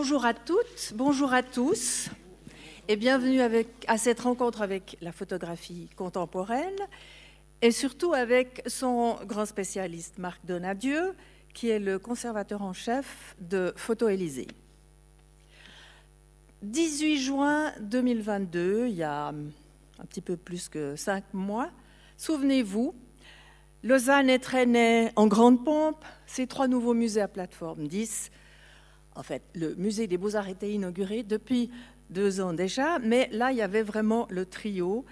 [0.00, 2.08] bonjour à toutes, bonjour à tous,
[2.86, 3.40] et bienvenue
[3.88, 6.78] à cette rencontre avec la photographie contemporaine,
[7.62, 11.16] et surtout avec son grand spécialiste Marc Donadieu,
[11.52, 14.46] qui est le conservateur en chef de Photo Élysée.
[16.62, 21.70] 18 juin 2022, il y a un petit peu plus que cinq mois,
[22.16, 22.94] souvenez-vous,
[23.82, 28.30] Lausanne est traînée en grande pompe, ces trois nouveaux musées à plateforme 10.
[29.18, 31.72] En fait, le musée des beaux-arts était inauguré depuis
[32.08, 35.04] deux ans déjà, mais là, il y avait vraiment le trio.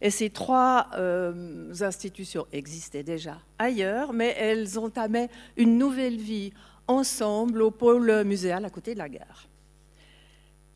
[0.00, 6.52] Et ces trois euh, institutions existaient déjà ailleurs, mais elles entamaient une nouvelle vie
[6.88, 9.46] ensemble au pôle muséal à côté de la gare.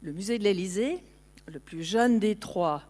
[0.00, 1.02] Le musée de l'Élysée,
[1.48, 2.84] le plus jeune des trois,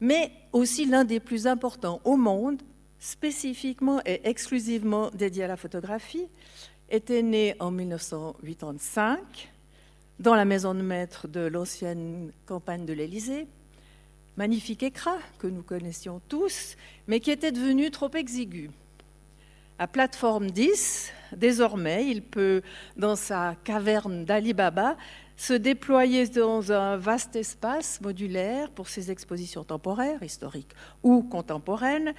[0.00, 2.62] mais aussi l'un des plus importants au monde,
[2.98, 6.28] spécifiquement et exclusivement dédié à la photographie,
[6.90, 9.50] était né en 1985
[10.18, 13.46] dans la maison de maître de l'ancienne campagne de l'Élysée.
[14.36, 18.70] Magnifique écran que nous connaissions tous, mais qui était devenu trop exigu.
[19.78, 22.62] À plateforme 10, désormais, il peut,
[22.96, 24.96] dans sa caverne d'Ali Baba,
[25.36, 30.74] se déployer dans un vaste espace modulaire pour ses expositions temporaires, historiques
[31.04, 32.12] ou contemporaines,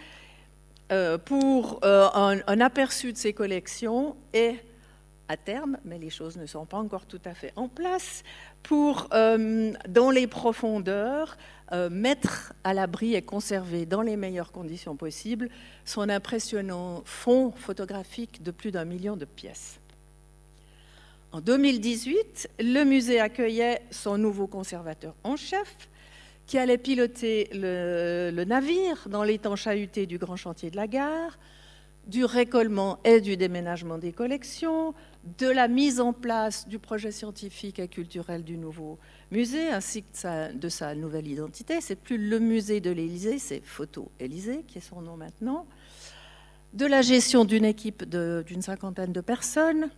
[0.92, 4.56] euh, pour euh, un, aperçu de ses collections et
[5.30, 8.24] à terme, mais les choses ne sont pas encore tout à fait en place,
[8.64, 11.38] pour, euh, dans les profondeurs,
[11.92, 15.50] mettre à l'abri et conserver dans les meilleures conditions possibles
[15.86, 19.80] son impressionnant fond photographique de plus d'un million de pièces.
[21.32, 25.88] En 2018, le musée accueillait son nouveau conservateur en chef,
[26.48, 31.38] qui allait piloter le, navire dans les temps du grand chantier de la gare,
[32.10, 34.94] du récollement et du déménagement des collections,
[35.38, 38.98] de la mise en place du projet scientifique et culturel du nouveau
[39.32, 41.82] musée, ainsi que de sa, nouvelle identité.
[41.82, 45.66] C'est plus le musée de l'Élysée, c'est Photo Élysée, qui est son nom maintenant.
[46.74, 49.90] De la gestion d'une équipe d'une cinquantaine de personnes,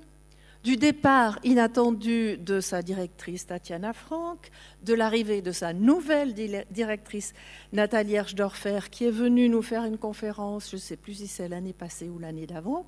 [0.64, 4.52] du départ inattendu de sa directrice Tatiana Franck,
[4.84, 6.34] de l'arrivée de sa nouvelle
[6.70, 7.34] directrice
[7.74, 11.48] Nathalie Erchdorfer, qui est venue nous faire une conférence, je ne sais plus si c'est
[11.48, 12.86] l'année passée ou l'année d'avant,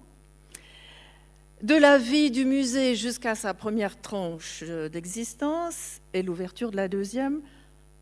[1.64, 7.42] de la vie du musée jusqu'à sa première tranche d'existence et l'ouverture de la deuxième,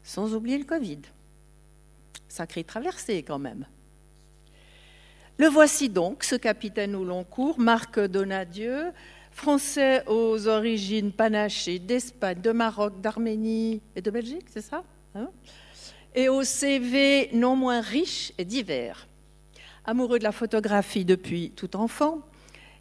[0.03, 1.00] sans oublier le Covid.
[2.28, 3.66] Sacrée traversée quand même.
[5.38, 8.92] Le voici donc, ce capitaine au long cours, Marc Donadieu,
[9.41, 14.84] français aux origines panachées d'Espagne, de Maroc, d'Arménie et de Belgique, c'est ça
[15.16, 15.29] hein?
[16.13, 19.07] Et au CV non moins riche et divers.
[19.84, 22.19] Amoureux de la photographie depuis tout enfant,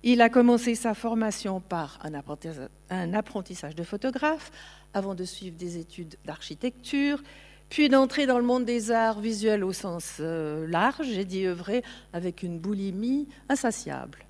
[0.02, 4.50] il a commencé sa formation par un apprentissage de photographe
[4.92, 7.22] avant de suivre des études d'architecture,
[7.70, 11.82] puis d'entrer dans le monde des arts visuels au sens euh, large et d'y œuvrer
[12.12, 14.26] avec une boulimie insatiable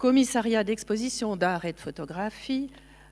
[0.00, 2.70] commissariat d'exposition d'art et de photographie,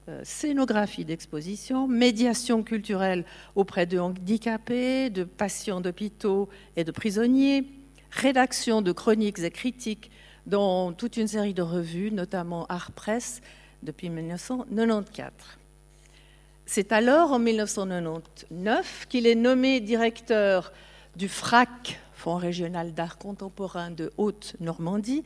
[0.08, 7.64] euh, scénographie d'exposition, médiation culturelle auprès de handicapés, de patients d'hôpitaux et de prisonniers,
[8.10, 10.10] rédaction de chroniques et critiques
[10.46, 13.42] dans toute une série de revues, notamment Art Press,
[13.82, 15.30] depuis 1994.
[16.64, 20.72] C'est alors, en 1999, qu'il est nommé directeur
[21.16, 25.22] du FRAC, Fonds régional d'art contemporain de Haute-Normandie,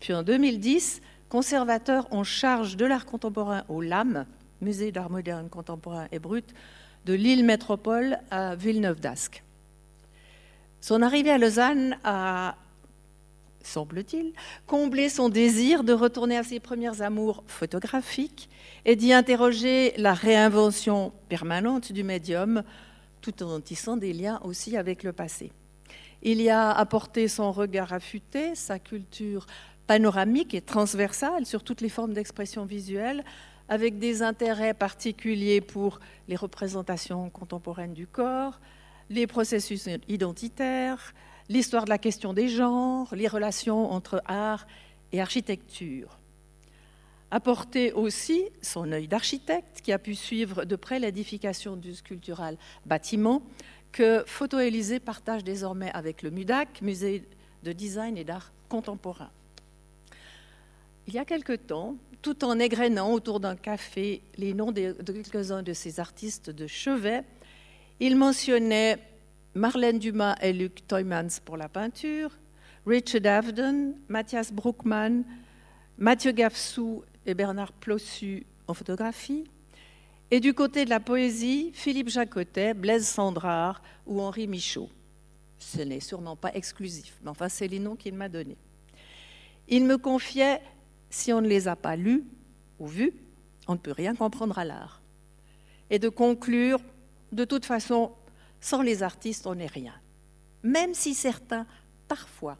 [0.00, 4.26] puis en 2010, conservateur en charge de l'art contemporain au LAM,
[4.62, 6.52] Musée d'art moderne contemporain et brut,
[7.06, 9.42] de l'île métropole à Villeneuve-d'Ascq.
[10.82, 12.56] Son arrivée à Lausanne a,
[13.62, 14.32] semble-t-il,
[14.66, 18.50] comblé son désir de retourner à ses premiers amours photographiques
[18.84, 22.62] et d'y interroger la réinvention permanente du médium,
[23.20, 25.52] tout en tissant des liens aussi avec le passé.
[26.22, 29.46] Il y a apporté son regard affûté, sa culture
[29.90, 33.24] panoramique et transversale sur toutes les formes d'expression visuelle,
[33.68, 38.60] avec des intérêts particuliers pour les représentations contemporaines du corps,
[39.08, 41.12] les processus identitaires,
[41.48, 44.68] l'histoire de la question des genres, les relations entre art
[45.10, 46.20] et architecture.
[47.32, 53.42] Apporter aussi son œil d'architecte qui a pu suivre de près l'édification du sculptural bâtiment
[53.90, 57.24] que Photo Élysée partage désormais avec le MUDAC, Musée
[57.64, 59.30] de design et d'art contemporain.
[61.10, 65.64] Il y a quelque temps, tout en égrenant autour d'un café les noms de, quelques-uns
[65.64, 67.24] de ces artistes de chevet,
[67.98, 68.96] il mentionnait
[69.54, 72.30] Marlène Dumas et Luc Toymans pour la peinture,
[72.86, 75.24] Richard Avedon, Mathias Bruckmann,
[75.98, 79.42] Mathieu Gafsou et Bernard Plossu en photographie,
[80.30, 84.88] Et du côté de la poésie, Philippe Jacotet, Blaise Sandrard ou Henri Michaud.
[85.58, 88.58] Ce n'est sûrement pas exclusif, mais enfin, c'est les noms qu'il m'a donnés.
[89.66, 90.60] Il me confiait
[91.10, 92.24] si on ne les a pas lus
[92.78, 93.12] ou vus,
[93.68, 95.02] on ne peut rien comprendre à l'art.
[95.90, 96.80] Et de conclure,
[97.32, 98.12] de toute façon,
[98.60, 99.94] sans les artistes, on n'est rien.
[100.62, 101.66] Même si certains,
[102.08, 102.56] parfois,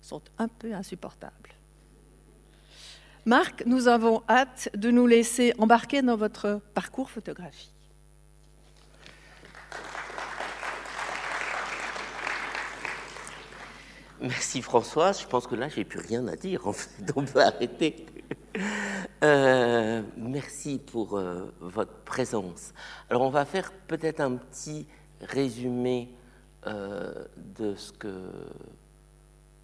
[0.00, 1.50] sont un peu insupportables.
[3.24, 7.72] Marc, nous avons hâte de nous laisser embarquer dans votre parcours photographique.
[14.22, 15.20] Merci Françoise.
[15.20, 16.68] Je pense que là, j'ai plus rien à dire.
[16.68, 18.06] En fait, on peut arrêter.
[19.24, 22.74] Euh, merci pour euh, votre présence.
[23.08, 24.86] Alors, on va faire peut-être un petit
[25.20, 26.08] résumé
[26.66, 28.30] euh, de ce que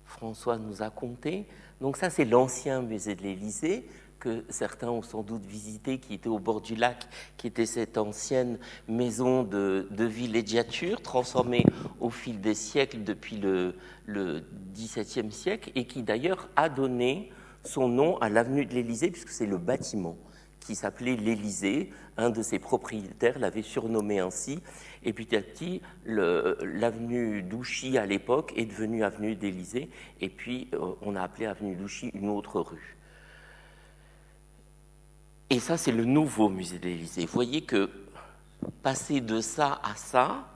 [0.05, 1.46] François nous a conté.
[1.81, 3.88] Donc ça, c'est l'ancien musée de l'Élysée
[4.19, 7.99] que certains ont sans doute visité, qui était au bord du lac, qui était cette
[7.99, 11.65] ancienne maison de, villégiature, transformée
[12.00, 13.75] au fil des siècles depuis le,
[14.75, 17.31] XVIIe siècle, et qui d'ailleurs a donné
[17.65, 20.17] son nom à l'avenue de l'Élysée, puisque c'est le bâtiment
[20.61, 21.91] qui s'appelait l'Élysée.
[22.17, 24.61] Un de ses propriétaires l'avait surnommé ainsi.
[25.05, 29.88] Et petit à petit, l'avenue Douchy à l'époque est devenue avenue d'Élysée.
[30.21, 32.98] Et puis, euh, on a appelé avenue Douchy une autre rue.
[35.50, 37.25] Et ça, c'est le nouveau musée de l'Élysée.
[37.25, 37.89] Vous voyez que
[38.83, 40.47] passer de ça à ça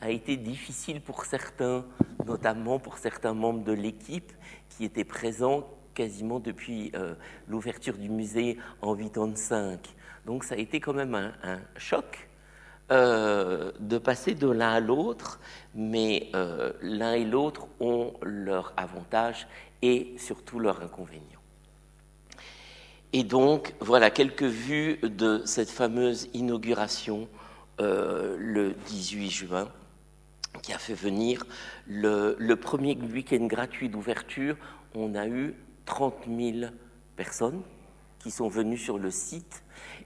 [0.00, 1.84] a été difficile pour certains,
[2.24, 4.32] notamment pour certains membres de l'équipe
[4.68, 7.14] qui étaient présents quasiment depuis euh,
[7.48, 9.80] l'ouverture du musée en 85.
[10.26, 12.28] Donc ça a été quand même un, choc
[12.92, 15.40] euh, de passer de l'un à l'autre,
[15.74, 19.48] mais euh, l'un et l'autre ont leurs avantages
[19.82, 21.35] et surtout leurs inconvénients.
[23.12, 27.28] Et donc, voilà quelques vues de cette fameuse inauguration
[27.78, 29.68] le 18 juin,
[30.62, 31.44] qui a fait venir
[31.86, 34.56] le, le premier week-end gratuit d'ouverture.
[34.94, 35.54] On a eu
[35.84, 36.72] 30 000
[37.16, 37.62] personnes
[38.18, 39.62] qui sont venues sur le site.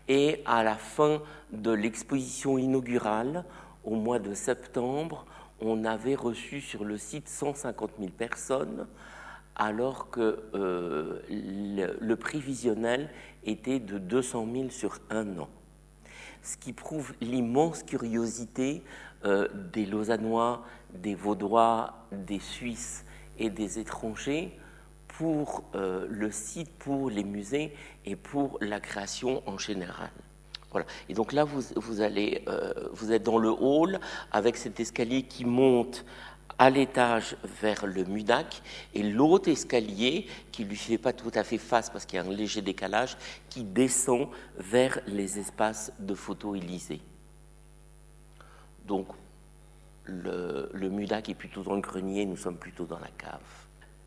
[0.08, 1.22] Et à la fin
[1.52, 3.44] de l'exposition inaugurale,
[3.84, 5.26] au mois de septembre,
[5.60, 8.86] on avait reçu sur le site 150 000 personnes,
[9.60, 13.10] alors que euh, le, prévisionnel
[13.44, 15.50] était de 200 000 sur un an.
[16.42, 18.82] Ce qui prouve l'immense curiosité
[19.26, 20.64] euh, des Lausannois,
[20.94, 23.04] des Vaudois, des Suisses
[23.38, 24.58] et des étrangers
[25.08, 27.74] pour euh, le site, pour les musées
[28.06, 30.10] et pour la création en général.
[30.70, 30.86] Voilà.
[31.10, 32.44] Et donc là, vous, vous allez,
[32.92, 33.98] vous êtes dans le hall
[34.30, 36.06] avec cet escalier qui monte
[36.58, 38.62] à l'étage vers le MUDAC
[38.94, 42.24] et l'autre escalier qui lui fait pas tout à fait face parce qu'il y a
[42.24, 43.16] un léger décalage
[43.48, 47.00] qui descend vers les espaces de photo Élysée.
[48.86, 49.08] Donc
[50.04, 53.40] le, le MUDAC est plutôt dans le grenier, nous sommes plutôt dans la cave.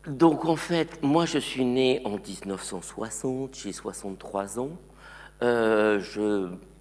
[0.06, 4.70] Donc en fait, moi je suis né en 1960, j'ai 63 ans.
[5.42, 6.00] Euh,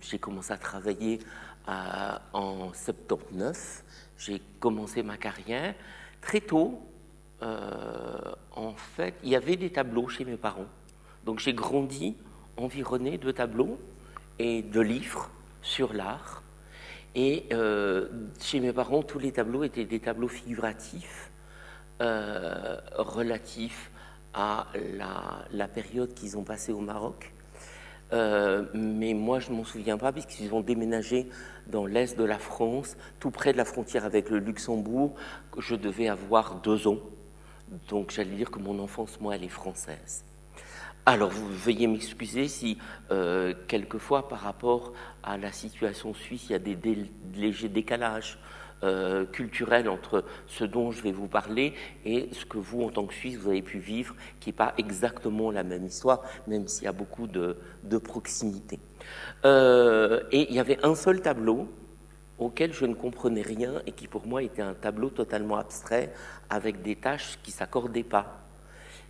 [0.02, 1.20] j'ai commencé à travailler
[1.66, 3.83] en 79.
[4.26, 5.76] J'ai commencé ma carrière
[6.22, 6.82] très tôt.
[7.42, 8.18] Euh,
[8.56, 10.68] en fait, il y avait des tableaux chez mes parents.
[11.26, 12.16] Donc j'ai grandi
[12.56, 13.78] environné de tableaux
[14.40, 15.30] et de livres
[15.62, 16.42] sur l'art.
[17.16, 18.08] Et euh,
[18.40, 21.30] chez mes parents, tous les tableaux étaient des tableaux figuratifs
[22.02, 23.92] euh, relatif
[24.34, 24.68] à
[25.52, 27.34] la, période qu'ils ont passée au Maroc.
[28.14, 31.28] Euh, mais moi, je ne m'en souviens pas, puisqu'ils ont déménagé
[31.68, 35.16] dans l'est de la France, tout près de la frontière avec le Luxembourg.
[35.58, 37.00] Je devais avoir deux ans.
[37.90, 40.24] Donc, j'allais dire que mon enfance, moi, elle est française.
[41.06, 42.78] Alors, vous veuillez m'excuser si,
[43.12, 44.94] euh, quelquefois, par rapport
[45.24, 46.78] à la situation suisse, il y a des
[47.36, 48.38] légers décalages
[48.84, 51.74] euh, culturel entre ce dont je vais vous parler
[52.06, 54.74] et ce que vous, en tant que Suisse, vous avez pu vivre, qui n'est pas
[54.78, 57.58] exactement la même histoire, même s'il y a beaucoup de,
[58.04, 58.80] proximité.
[59.46, 61.70] Euh, et il y avait un seul tableau
[62.40, 66.12] auquel je ne comprenais rien et qui pour moi était un tableau totalement abstrait
[66.50, 68.44] avec des tâches qui ne s'accordaient pas.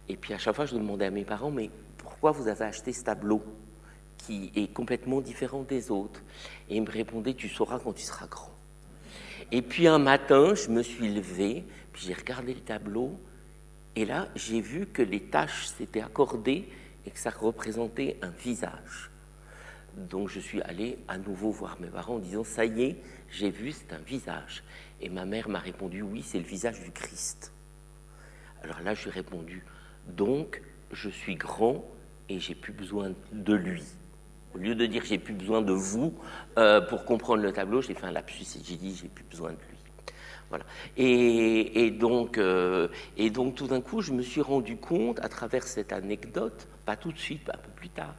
[0.07, 2.93] Et puis à chaque fois, je demandais à mes parents, mais pourquoi vous avez acheté
[2.93, 3.41] ce tableau
[4.17, 6.21] qui est complètement différent des autres?
[6.69, 8.52] Et ils me répondaient, tu sauras quand tu seras grand.
[9.53, 13.19] Et puis un matin, je me suis levé, puis j'ai regardé le tableau,
[13.95, 16.67] et là, j'ai vu que les taches s'étaient accordées
[17.05, 19.11] et que ça représentait un visage.
[19.95, 22.95] Donc je suis allé à nouveau voir mes parents en disant, ça y est,
[23.29, 24.63] j'ai vu, c'est un visage.
[24.99, 27.51] Et ma mère m'a répondu, oui, c'est le visage du Christ.
[28.63, 29.63] Alors là, j'ai répondu,
[30.07, 31.85] donc je suis grand
[32.27, 33.83] et j'ai plus besoin de lui.
[34.55, 36.13] Au lieu de dire j'ai plus besoin de vous
[36.57, 39.51] euh, pour comprendre le tableau, j'ai fait un lapsus et j'ai dit j'ai plus besoin
[39.51, 39.77] de lui.
[40.49, 40.65] Voilà.
[40.97, 45.63] Et, donc, euh, et donc tout d'un coup, je me suis rendu compte à travers
[45.63, 48.13] cette anecdote, pas tout de suite, un peu plus tard,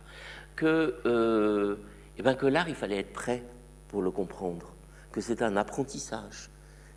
[0.56, 1.76] que, euh,
[2.18, 3.44] eh ben, que l'art, il fallait être prêt
[3.86, 4.74] pour le comprendre,
[5.12, 6.50] que c'est un apprentissage,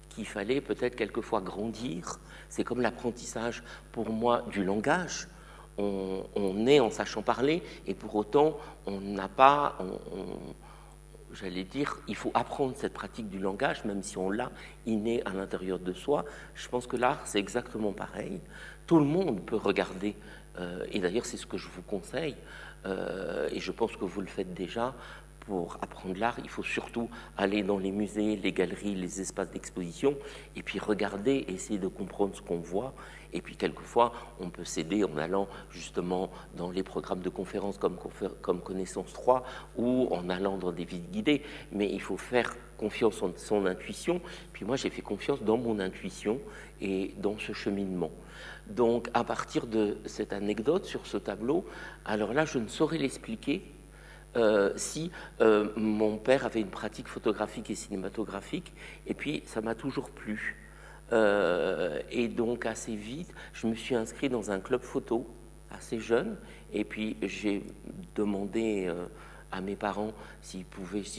[0.10, 2.20] qu'il fallait peut-être quelquefois grandir.
[2.50, 5.28] C'est comme l'apprentissage pour moi du langage
[5.78, 9.78] on, on, est en sachant parler, et pour autant, on n'a pas,
[11.34, 14.52] j'allais dire, il faut apprendre cette pratique du langage, même si on l'a
[14.86, 16.26] inné à l'intérieur de soi.
[16.56, 18.40] Je pense que l'art, c'est exactement pareil.
[18.86, 20.16] Tout le monde peut regarder,
[20.60, 22.36] euh, et d'ailleurs, c'est ce que je vous conseille,
[22.86, 24.94] euh, et je pense que vous le faites déjà,
[25.42, 30.18] pour apprendre l'art, il faut surtout aller dans les musées, les galeries, les espaces d'exposition,
[30.56, 32.94] et puis regarder, essayer de comprendre ce qu'on voit.
[33.34, 38.62] Et puis quelquefois, on peut s'aider en allant justement dans les programmes de conférences comme,
[38.62, 39.44] Connaissance 3
[39.78, 41.42] ou en allant dans des visites guidées.
[41.72, 44.22] Mais il faut faire confiance en son intuition.
[44.54, 46.40] Puis moi, j'ai fait confiance dans mon intuition
[46.82, 48.12] et dans ce cheminement.
[48.68, 51.66] Donc, à partir de cette anecdote sur ce tableau,
[52.06, 53.64] alors là, je ne saurais l'expliquer
[54.36, 55.10] euh, si
[55.42, 58.74] euh, mon père avait une pratique photographique et cinématographique,
[59.08, 60.58] et puis ça m'a toujours plu.
[61.14, 65.28] Euh, et donc assez vite, je me suis inscrit dans un club photo
[65.72, 66.38] assez jeune,
[66.74, 67.64] et puis j'ai
[68.16, 68.90] demandé
[69.52, 70.12] à mes parents
[70.42, 70.66] si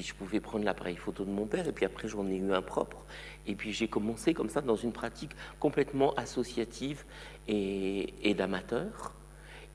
[0.03, 2.63] je pouvais prendre l'appareil photo de mon père, et puis après j'en ai eu un
[2.63, 3.05] propre.
[3.47, 7.05] Et puis j'ai commencé comme ça dans une pratique complètement associative
[7.47, 9.15] et, et d'amateur.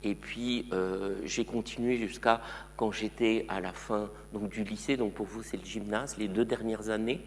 [0.02, 2.40] Et puis euh, j'ai continué jusqu'à
[2.76, 6.28] quand j'étais à la fin donc, du lycée, donc pour vous c'est le gymnase, les
[6.28, 7.22] deux dernières années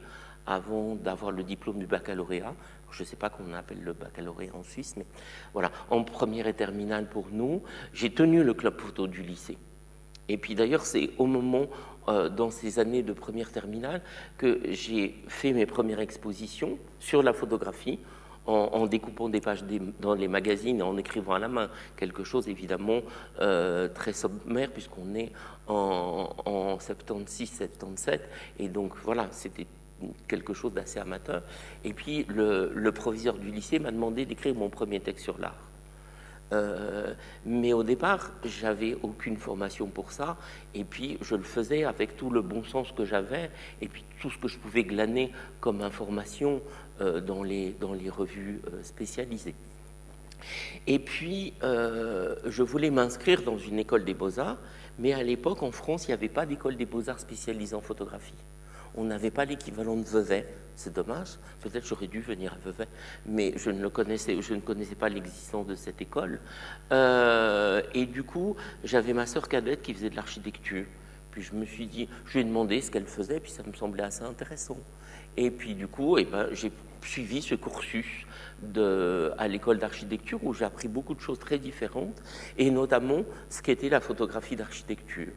[0.45, 2.53] avant d'avoir le diplôme du baccalauréat.
[2.91, 5.05] Je ne sais pas comment on appelle le baccalauréat en Suisse, mais
[5.53, 7.61] voilà, en première et terminale pour nous,
[7.93, 9.57] j'ai tenu le club photo du lycée.
[10.29, 11.67] Et puis d'ailleurs, c'est au moment,
[12.09, 14.01] euh, dans ces années de première terminale,
[14.37, 17.99] que j'ai fait mes premières expositions sur la photographie
[18.47, 19.65] en, découpant des pages
[19.99, 21.69] dans les magazines et en écrivant à la main.
[21.97, 23.01] Quelque chose évidemment
[23.41, 25.33] euh, très sommaire puisqu'on est
[25.67, 28.19] en, en 76-77
[28.59, 29.67] et donc voilà, c'était
[30.27, 31.41] quelque chose d'assez amateur.
[31.83, 35.55] Et puis le, proviseur du lycée m'a demandé d'écrire mon premier texte sur l'art.
[36.53, 37.13] Euh,
[37.45, 40.37] mais au départ, j'avais aucune formation pour ça,
[40.73, 43.51] et puis je le faisais avec tout le bon sens que j'avais,
[43.81, 46.61] et puis tout ce que je pouvais glaner comme information
[47.01, 49.55] euh, dans, les, dans les revues euh, spécialisées.
[50.85, 54.57] Et puis, je voulais m'inscrire dans une école des beaux-arts,
[54.99, 58.35] mais à l'époque, en France, il n'y avait pas d'école des beaux-arts spécialisée en photographie
[58.97, 60.45] on n'avait pas l'équivalent de Vevey.
[60.75, 61.29] C'est dommage.
[61.61, 62.87] Peut-être j'aurais dû venir à Vevey,
[63.25, 64.35] mais je ne, le connaissais,
[64.95, 66.39] pas l'existence de cette école.
[66.91, 70.85] Euh, et du coup, j'avais ma sœur cadette qui faisait de l'architecture.
[71.31, 73.73] Puis je me suis dit, je lui ai demandé ce qu'elle faisait, puis ça me
[73.73, 74.77] semblait assez intéressant.
[75.35, 76.71] Et puis du coup, eh ben, j'ai
[77.03, 78.25] suivi ce cursus
[79.37, 82.21] à l'école d'architecture où j'ai appris beaucoup de choses très différentes,
[82.57, 85.31] et notamment ce qu'était la photographie d'architecture.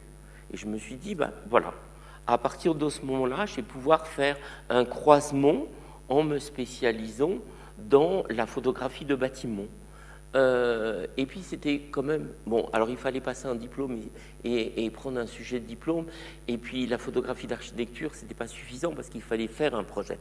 [0.53, 1.73] Et je me suis dit, ben voilà,
[2.31, 4.37] à partir de ce moment-là, je vais pouvoir faire
[4.69, 5.65] un croisement
[6.07, 7.33] en me spécialisant
[7.77, 9.67] dans la photographie de bâtiments.
[10.33, 12.69] Euh, et puis c'était quand même bon.
[12.71, 13.99] Alors il fallait passer un diplôme
[14.45, 16.05] et, prendre un sujet de diplôme.
[16.47, 20.17] Et puis la photographie d'architecture, c'était pas suffisant parce qu'il fallait faire un projet.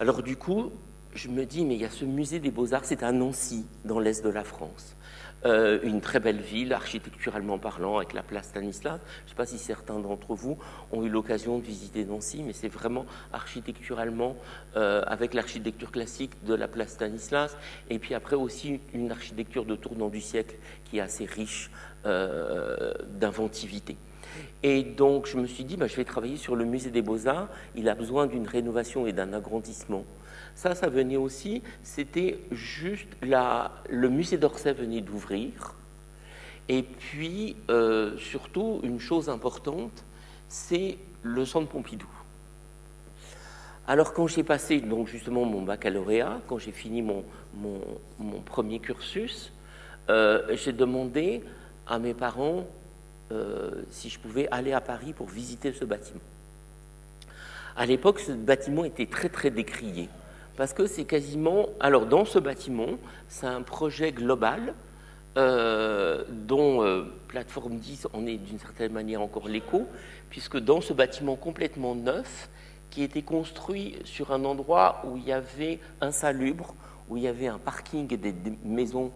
[0.00, 0.72] Alors du coup,
[1.14, 3.66] je me dis mais il y a ce musée des beaux arts, c'est à Nancy,
[3.84, 4.96] dans l'est de la France.
[5.44, 9.00] Euh, une très belle ville, architecturalement parlant, avec la place Stanislas.
[9.20, 10.56] Je ne sais pas si certains d'entre vous
[10.92, 14.36] ont eu l'occasion de visiter Nancy, mais c'est vraiment architecturalement,
[14.76, 17.56] euh, avec l'architecture classique de la place Stanislas,
[17.90, 21.72] et puis après aussi une architecture de tournant du siècle qui est assez riche
[22.06, 23.96] euh, d'inventivité.
[24.62, 27.48] Et donc je me suis dit, bah, je vais travailler sur le musée des beaux-arts,
[27.74, 30.04] il a besoin d'une rénovation et d'un agrandissement.
[30.54, 35.74] Ça, ça venait aussi, c'était juste la, le musée d'Orsay venait d'ouvrir.
[36.68, 40.04] Et puis, euh, surtout, une chose importante,
[40.48, 42.08] c'est le centre Pompidou.
[43.86, 47.24] Alors, quand j'ai passé donc justement mon baccalauréat, quand j'ai fini mon,
[48.46, 49.52] premier cursus,
[50.08, 51.42] euh, j'ai demandé
[51.86, 52.64] à mes parents
[53.32, 56.20] euh, si je pouvais aller à Paris pour visiter ce bâtiment.
[57.74, 60.08] À l'époque, ce bâtiment était très très décrié
[60.56, 61.66] parce que c'est quasiment...
[61.80, 64.74] Alors dans ce bâtiment, c'est un projet global
[65.38, 69.86] euh, dont euh, Plateforme 10 en est d'une certaine manière encore l'écho,
[70.28, 72.50] puisque dans ce bâtiment complètement neuf,
[72.90, 76.74] qui était construit sur un endroit où il y avait un salubre,
[77.08, 79.10] où il y avait un parking et des, maisons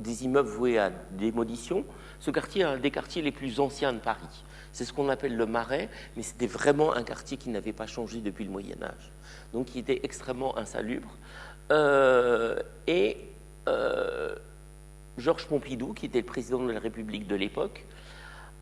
[0.00, 1.84] des immeubles voués à démolition.
[2.20, 4.44] Ce quartier est un des quartiers les plus anciens de Paris.
[4.72, 8.20] C'est ce qu'on appelle le Marais, mais c'était vraiment un quartier qui n'avait pas changé
[8.20, 9.10] depuis le Moyen Âge,
[9.52, 11.10] donc qui était extrêmement insalubre.
[11.70, 13.16] Euh, et
[13.68, 14.34] euh,
[15.18, 17.84] Georges Pompidou, qui était le président de la République de l'époque,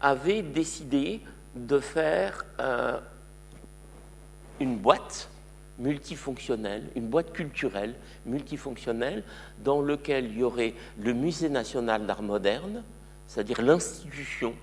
[0.00, 1.20] avait décidé
[1.54, 2.98] de faire euh,
[4.58, 5.28] une boîte
[5.80, 7.94] multifonctionnelle, une boîte culturelle
[8.26, 9.24] multifonctionnelle,
[9.64, 12.84] dans laquelle il y aurait le Musée national d'art moderne,
[13.26, 14.54] c'est-à-dire l'institution,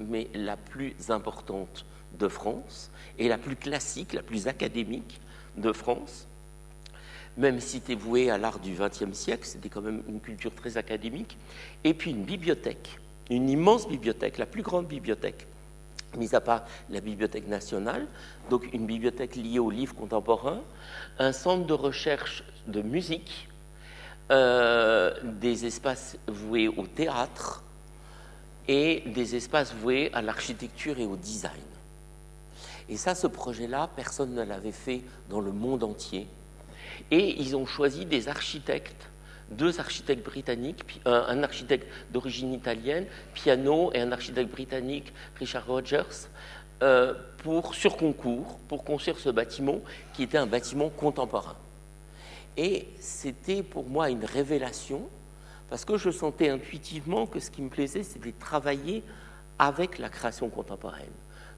[0.00, 1.84] mais la plus importante
[2.18, 5.20] de France, et la plus classique, la plus académique
[5.56, 6.26] de France,
[7.36, 10.76] même si c'était voué à l'art du XXe siècle, c'était quand même une culture très
[10.76, 11.36] académique,
[11.84, 12.98] et puis une bibliothèque,
[13.30, 15.46] une immense bibliothèque, la plus grande bibliothèque
[16.16, 18.06] mis à part la Bibliothèque nationale,
[18.48, 20.60] donc une bibliothèque liée aux livres contemporains,
[21.18, 23.48] un centre de recherche de musique,
[24.30, 27.64] euh, des espaces voués au théâtre
[28.68, 31.52] et des espaces voués à l'architecture et au design.
[32.88, 36.26] Et ça, ce projet-là, personne ne l'avait fait dans le monde entier.
[37.10, 39.08] Et ils ont choisi des architectes
[39.50, 46.28] deux architectes britanniques, un architecte d'origine italienne, Piano, et un architecte britannique, Richard Rogers,
[46.82, 49.80] euh, pour, sur concours, pour construire ce bâtiment
[50.14, 51.56] qui était un bâtiment contemporain.
[52.56, 55.02] Et c'était pour moi une révélation,
[55.68, 59.02] parce que je sentais intuitivement que ce qui me plaisait, c'était de travailler
[59.58, 61.12] avec la création contemporaine.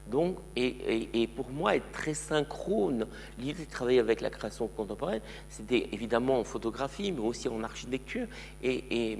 [0.07, 3.07] Donc, et, pour moi, être très synchrone,
[3.39, 8.27] l'idée de travailler avec la création contemporaine, c'était évidemment en photographie, mais aussi en architecture,
[8.61, 9.17] et,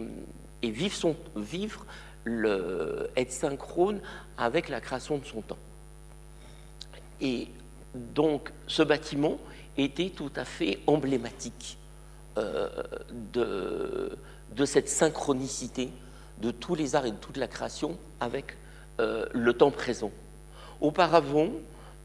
[0.63, 1.85] vivre,
[3.15, 4.01] être synchrone
[4.37, 5.57] avec la création de son temps.
[7.21, 7.47] Et
[7.93, 9.37] donc, ce bâtiment
[9.77, 11.77] était tout à fait emblématique
[12.37, 12.69] euh,
[13.33, 14.17] de,
[14.55, 15.89] de, cette synchronicité
[16.41, 18.57] de tous les arts et de toute la création avec
[18.99, 20.11] euh, le temps présent.
[20.83, 21.47] Auparavant,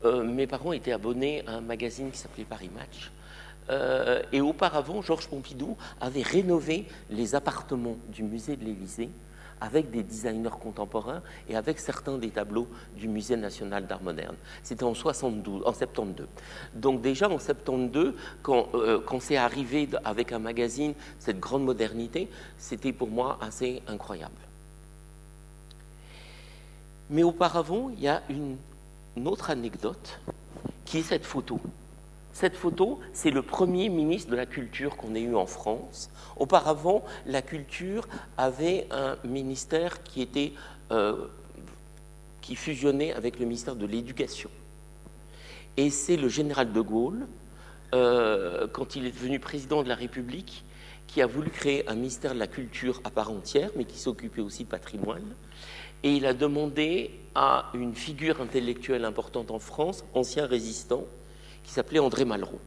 [0.04, 3.10] euh, mes parents étaient abonnés à un magazine qui s'appelait Paris Match.
[3.70, 9.10] Euh, et auparavant, Georges Pompidou avait rénové les appartements du musée de l'Élysée
[9.60, 14.36] avec des designers contemporains et avec certains des tableaux du Musée national d'art moderne.
[14.62, 16.28] C'était en 72, en 72.
[16.72, 22.28] Donc déjà en 72, quand, euh, quand c'est arrivé avec un magazine, cette grande modernité,
[22.56, 24.38] c'était pour moi assez incroyable.
[27.10, 28.56] Mais auparavant, il y a une
[29.26, 30.20] autre anecdote
[30.84, 31.60] qui est cette photo.
[32.32, 36.08] Cette photo, c'est le premier ministre de la Culture qu'on ait eu en France.
[36.36, 40.52] Auparavant, la culture avait un ministère qui était
[40.92, 41.26] euh,
[42.48, 44.48] qui fusionnait avec le ministère de l'Éducation.
[45.76, 47.26] Et c'est le général de Gaulle,
[47.94, 50.64] euh, quand il est devenu président de la République,
[51.06, 54.40] qui a voulu créer un ministère de la Culture à part entière, mais qui s'occupait
[54.40, 55.34] aussi de patrimoine.
[56.02, 61.04] Et il a demandé à une figure intellectuelle importante en France, ancien résistant,
[61.62, 62.58] qui s'appelait André Malraux.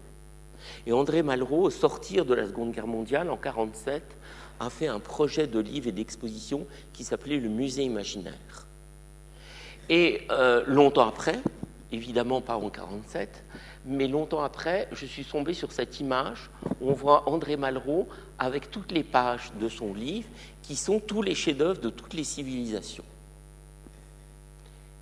[0.88, 4.02] Et André Malraux, au sortir de la Seconde Guerre mondiale, en 1947,
[4.62, 8.66] a fait un projet de livre et d'exposition qui s'appelait le Musée imaginaire.
[9.90, 11.42] Et euh, longtemps après,
[11.92, 13.44] évidemment pas en 1947,
[13.88, 18.08] mais longtemps après, je suis tombé sur cette image où on voit André Malraux
[18.40, 20.30] avec toutes les pages de son livre
[20.62, 23.04] qui sont tous les chefs-d'œuvre de toutes les civilisations.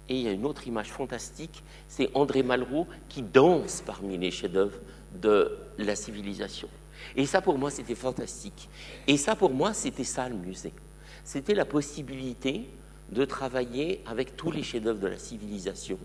[0.09, 4.31] Et il y a une autre image fantastique, c'est André Malraux qui danse parmi les
[4.31, 4.79] chefs-d'œuvre
[5.21, 6.67] de la civilisation.
[7.15, 8.69] Et ça, pour moi, c'était fantastique.
[9.07, 10.73] Et ça, pour moi, c'était ça le musée.
[11.23, 12.65] C'était la possibilité
[13.11, 15.99] de travailler avec tous les chefs-d'œuvre de la civilisation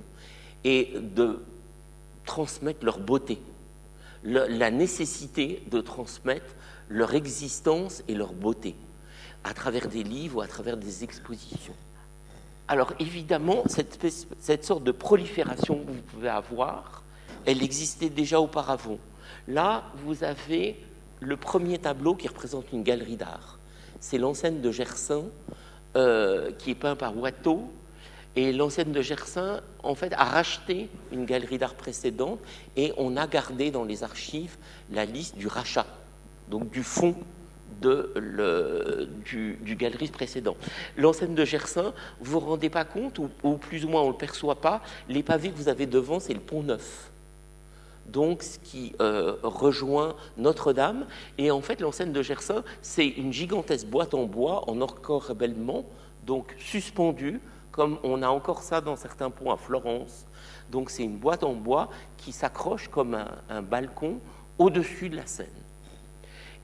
[0.64, 1.42] et de
[2.24, 3.38] transmettre leur beauté,
[4.22, 6.54] la nécessité de transmettre
[6.88, 8.74] leur existence et leur beauté
[9.44, 11.74] à travers des livres ou à travers des expositions.
[12.66, 17.02] Alors évidemment, cette, sorte de prolifération que vous pouvez avoir,
[17.44, 18.98] elle existait déjà auparavant.
[19.48, 20.76] Là, vous avez
[21.20, 23.58] le premier tableau qui représente une galerie d'art.
[24.00, 25.24] C'est l'enseigne de Gersin,
[25.96, 27.70] euh, qui est peint par Watteau.
[28.36, 32.40] Et l'enseigne de Gersin, en fait, a racheté une galerie d'art précédente
[32.76, 34.56] et on a gardé dans les archives
[34.90, 35.86] la liste du rachat,
[36.48, 37.14] donc du fonds
[37.80, 39.76] du, du,
[40.10, 40.56] précédent.
[40.96, 44.18] L'enseigne de Gersin, vous vous rendez pas compte, ou, plus ou moins on ne le
[44.18, 47.10] perçoit pas, les pavés que vous avez devant, c'est le pont neuf.
[48.06, 51.06] Donc, ce qui euh, rejoint Notre-Dame.
[51.38, 55.86] Et en fait, l'enseigne de Gersin, c'est une gigantesque boîte en bois, en encorbellement,
[56.26, 57.40] donc suspendue,
[57.72, 60.26] comme on a encore ça dans certains ponts à Florence.
[60.70, 64.18] Donc, c'est une boîte en bois qui s'accroche comme un balcon
[64.58, 65.63] au-dessus de la Seine.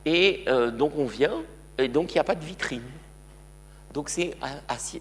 [0.05, 1.43] Et euh, donc on vient,
[1.77, 2.81] Et donc il n'y a pas de vitrine.
[3.93, 4.35] Donc c'est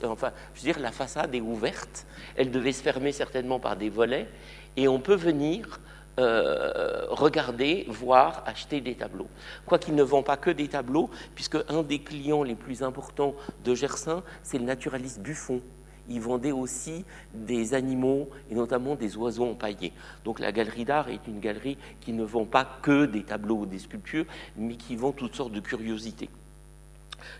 [0.02, 2.06] enfin, je veux dire, la façade est ouverte.
[2.36, 4.28] Elle devait se fermer certainement par des volets,
[4.76, 5.80] et on peut venir
[6.18, 9.28] euh, regarder, voir, acheter des tableaux.
[9.64, 13.34] Quoiqu'ils ne vendent pas que des tableaux, puisque un des clients les plus importants
[13.64, 15.62] de Gersin, c'est le naturaliste Buffon.
[16.10, 19.92] Il vendait aussi des animaux et notamment des oiseaux empaillés.
[20.24, 23.66] Donc la galerie d'art est une galerie qui ne vend pas que des tableaux ou
[23.66, 26.28] des sculptures, mais qui vend toutes sortes de curiosités.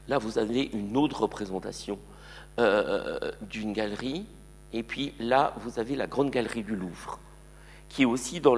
[0.08, 1.98] Là, vous avez une autre représentation
[2.58, 4.24] euh, d'une galerie,
[4.72, 7.18] et puis là, vous avez la grande galerie du Louvre,
[7.88, 8.56] qui est aussi dans,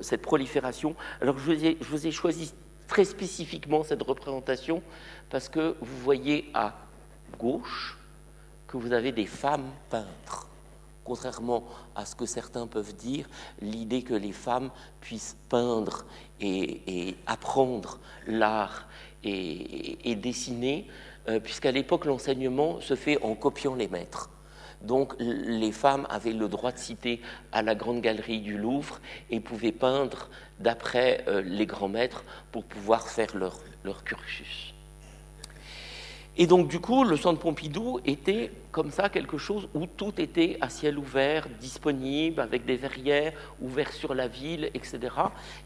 [0.00, 0.96] cette prolifération.
[1.20, 2.54] Alors, je vous ai choisi
[2.88, 4.82] très spécifiquement cette représentation
[5.30, 6.74] parce que vous voyez à
[7.38, 7.98] gauche
[8.74, 10.48] que vous avez des femmes peintres.
[11.04, 11.62] Contrairement
[11.94, 13.28] à ce que certains peuvent dire,
[13.60, 16.04] l'idée que les femmes puissent peindre
[16.40, 18.88] et apprendre l'art
[19.22, 20.88] et, dessiner,
[21.28, 24.28] euh, puisqu'à l'époque, l'enseignement se fait en copiant les maîtres.
[24.82, 27.20] Donc les femmes avaient le droit de citer
[27.52, 32.64] à la grande galerie du Louvre et pouvaient peindre d'après euh, les grands maîtres pour
[32.64, 34.73] pouvoir faire leur, cursus.
[36.36, 40.58] Et donc du coup, le centre Pompidou était comme ça quelque chose où tout était
[40.60, 44.98] à ciel ouvert, disponible, avec des verrières ouvertes sur la ville, etc.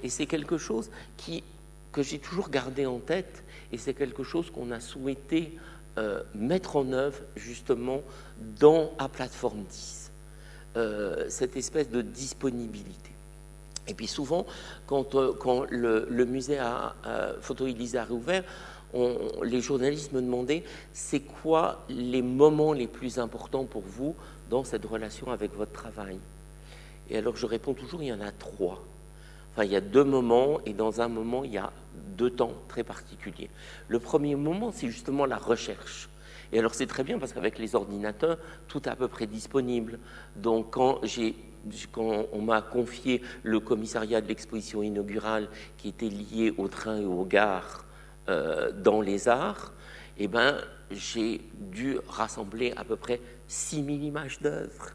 [0.03, 0.91] Et c'est quelque chose
[1.93, 5.57] que j'ai toujours gardé en tête et c'est quelque chose qu'on a souhaité
[5.97, 8.03] euh, mettre en œuvre justement
[8.61, 10.13] dans à plateforme 10,
[10.77, 13.11] euh, cette espèce de disponibilité.
[13.89, 14.47] Et puis souvent,
[14.87, 16.95] quand, euh, le, musée à
[17.41, 18.45] Photo Élysée a réouvert,
[19.43, 24.17] les journalistes me demandaient c'est quoi les moments les plus importants pour vous
[24.51, 26.19] dans cette relation avec votre travail?
[27.11, 28.83] Et alors je réponds toujours il y en a trois.
[29.53, 31.73] Enfin, il y a deux moments, et dans un moment, il y a
[32.17, 33.51] deux temps très particuliers.
[33.89, 36.09] Le premier moment, c'est justement la recherche.
[36.53, 39.99] Et alors c'est très bien parce qu'avec les ordinateurs, tout est à peu près disponible.
[40.37, 41.01] Donc quand,
[41.97, 47.25] on m'a confié le commissariat de l'exposition inaugurale qui était lié au train et aux
[47.25, 47.85] gares
[48.29, 49.73] euh, dans les arts,
[50.19, 50.59] eh ben,
[50.91, 54.91] j'ai dû rassembler à peu près 6000 images d'œuvres.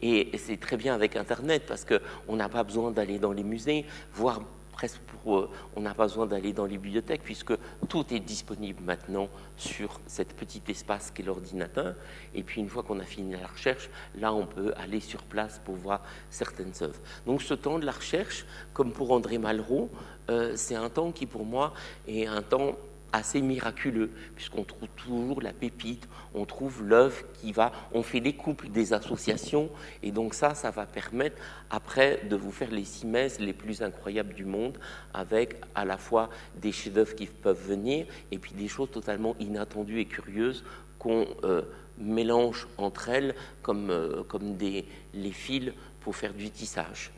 [0.00, 3.84] Et c'est très bien avec Internet parce qu'on n'a pas besoin d'aller dans les musées,
[4.12, 4.42] voire
[4.78, 7.52] presque pour, euh, on n'a pas besoin d'aller dans les bibliothèques puisque
[7.88, 11.96] tout est disponible maintenant sur cet petit espace qu'est l'ordinateur.
[12.32, 15.60] Et puis une fois qu'on a fini la recherche, là on peut aller sur place
[15.64, 17.00] pour voir certaines œuvres.
[17.26, 19.90] Donc ce temps de la recherche, comme pour André Malraux,
[20.30, 21.74] euh, c'est un temps qui pour moi
[22.06, 22.76] est un temps
[23.12, 28.34] assez miraculeux, puisqu'on trouve toujours la pépite, on trouve l'œuvre qui va, on fait des
[28.34, 29.70] couples, des associations,
[30.02, 31.36] et donc ça, ça va permettre
[31.70, 34.78] après de vous faire les simèses les plus incroyables du monde,
[35.14, 40.00] avec à la fois des chefs-d'œuvre qui peuvent venir, et puis des choses totalement inattendues
[40.00, 40.64] et curieuses
[40.98, 41.62] qu'on euh,
[41.98, 47.10] mélange entre elles comme, euh, comme des, les fils pour faire du tissage.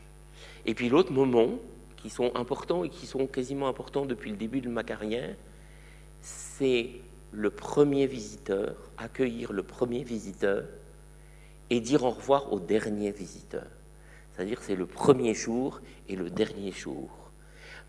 [0.65, 1.49] Et puis l'autre moment,
[1.97, 5.35] qui sont importants et qui sont quasiment importants depuis le début de ma carrière,
[6.21, 6.89] c'est
[7.31, 10.65] le premier visiteur, accueillir le premier visiteur
[11.69, 13.65] et dire au revoir au dernier visiteur.
[14.31, 17.09] C'est-à-dire c'est le premier jour et le dernier jour.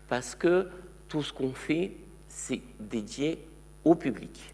[0.07, 0.69] Parce que
[1.07, 1.93] tout ce qu'on fait,
[2.27, 3.45] c'est dédié
[3.83, 4.53] au public.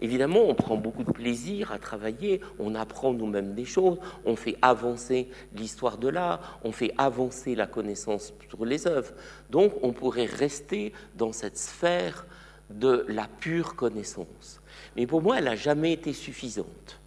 [0.00, 4.56] Évidemment, on prend beaucoup de plaisir à travailler, on apprend nous-mêmes des choses, on fait
[4.62, 9.12] avancer l'histoire de l'art, on fait avancer la connaissance sur les œuvres.
[9.50, 12.26] Donc, on pourrait rester dans cette sphère
[12.70, 14.60] de la pure connaissance.
[14.96, 17.00] Mais pour moi, elle n'a jamais été suffisante.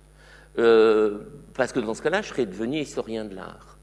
[0.58, 1.20] Euh,
[1.54, 3.78] parce que dans ce cas-là, je serais devenu historien de l'art.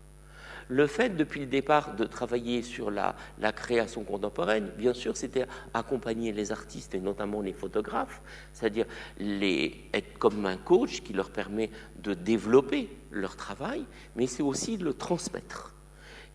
[0.71, 3.15] Le fait, depuis le départ, de travailler sur la,
[3.53, 8.21] création contemporaine, bien sûr, c'était accompagner les artistes et notamment les photographes,
[8.53, 8.85] c'est-à-dire
[9.19, 11.71] être comme un coach qui leur permet
[12.03, 15.75] de développer leur travail, mais c'est aussi de le transmettre.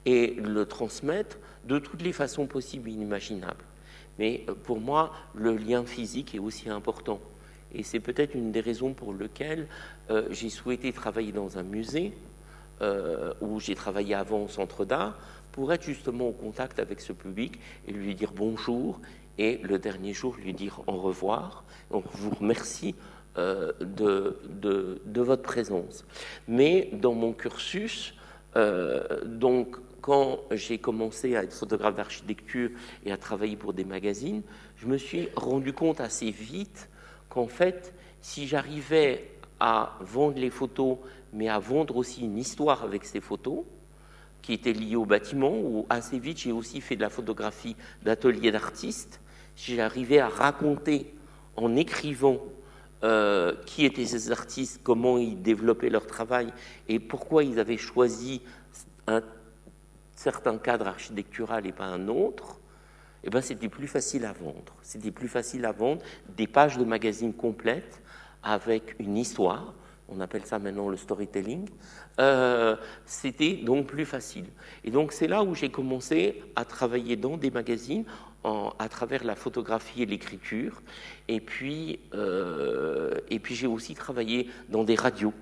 [0.06, 3.63] Et le transmettre de toutes les façons possibles et inimaginables.
[4.19, 7.19] Mais euh, pour moi, le lien physique est aussi important.
[7.73, 9.67] Et c'est peut-être une des raisons pour lesquelles
[10.10, 12.13] euh, j'ai souhaité travailler dans un musée,
[12.82, 15.17] euh, où j'ai travaillé avant au centre d'art,
[15.52, 18.99] pour être justement au contact avec ce public et lui dire bonjour,
[19.38, 21.63] et le dernier jour lui dire au revoir.
[21.91, 22.95] Je vous remercie
[23.36, 24.36] de,
[25.15, 26.06] votre présence.
[26.47, 28.15] Mais dans mon cursus,
[28.56, 32.72] donc quand j'ai commencé à être photographe d'architecture
[33.06, 34.42] et à travailler pour des magazines,
[34.76, 36.89] je me suis rendu compte assez vite
[37.30, 40.98] qu'en fait, si j'arrivais à vendre les photos,
[41.32, 43.60] mais à vendre aussi une histoire avec ces photos,
[44.42, 48.52] qui était liée au bâtiment, où assez vite j'ai aussi fait de la photographie d'atelier
[48.52, 49.22] d'artistes,
[49.56, 51.16] si j'arrivais à raconter
[51.56, 52.39] en écrivant
[53.06, 56.52] euh, qui étaient ces artistes, comment ils développaient leur travail
[56.89, 58.42] et pourquoi ils avaient choisi
[59.08, 59.24] un
[60.15, 62.60] certain cadre architectural et pas un autre,
[63.23, 64.76] eh ben, c'était plus facile à vendre.
[64.82, 66.02] C'était plus facile à vendre
[66.36, 68.02] des pages de magazines complètes
[68.43, 69.73] avec une histoire.
[70.10, 71.69] On appelle ça maintenant le storytelling.
[72.19, 74.45] Euh, c'était donc plus facile.
[74.84, 78.06] Et donc c'est là où j'ai commencé à travailler dans des magazines
[78.43, 80.82] à travers la photographie et l'écriture.
[81.30, 85.34] Et puis, euh, et puis j'ai aussi travaillé dans des radios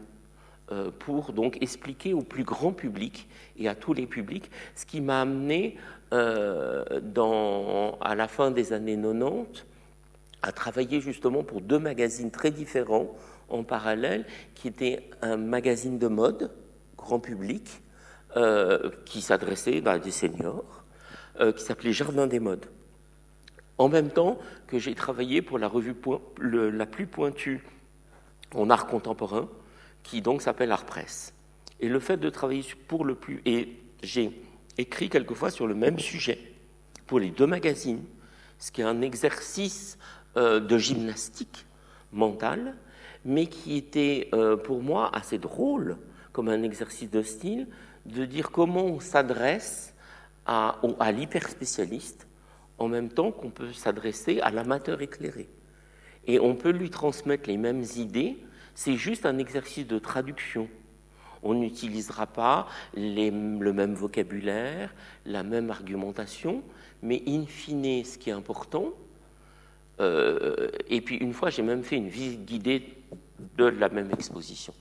[1.00, 5.22] pour donc expliquer au plus grand public et à tous les publics ce qui m'a
[5.22, 5.78] amené
[6.14, 6.84] euh,
[8.02, 9.66] à la fin des années 90
[10.42, 13.16] à travailler justement pour deux magazines très différents
[13.48, 16.52] en parallèle, qui étaient un magazine de mode,
[16.98, 17.82] grand public,
[18.38, 20.84] euh, qui s'adressait à des seniors,
[21.40, 22.66] euh, qui s'appelait Jardin des modes.
[23.78, 25.96] En même temps que j'ai travaillé pour la revue
[26.40, 27.64] la plus pointue
[28.54, 29.50] en art contemporain,
[30.04, 31.34] qui donc s'appelle Art Presse.
[31.80, 33.42] Et le fait de travailler pour le plus...
[33.46, 34.32] Et j'ai
[34.78, 36.40] écrit quelquefois sur le même sujet
[37.08, 38.04] pour les deux magazines,
[38.58, 39.98] ce qui est un exercice
[40.38, 41.66] euh, de gymnastique
[42.12, 42.76] mentale,
[43.26, 45.98] mais qui était euh, pour moi assez drôle
[46.32, 47.68] comme un exercice de style,
[48.06, 49.94] de dire comment on s'adresse
[50.46, 52.28] à, à l'hyperspécialiste
[52.78, 55.50] en même temps qu'on peut s'adresser à l'amateur éclairé.
[56.26, 58.38] Et on peut lui transmettre les mêmes idées,
[58.76, 60.68] c'est juste un exercice de traduction
[61.44, 64.94] on n'utilisera pas le même vocabulaire,
[65.26, 66.64] la même argumentation,
[67.02, 68.94] mais in fine, ce qui est important,
[70.00, 72.98] euh, et puis une fois, j'ai même fait une visite guidée
[73.58, 74.74] de la même exposition.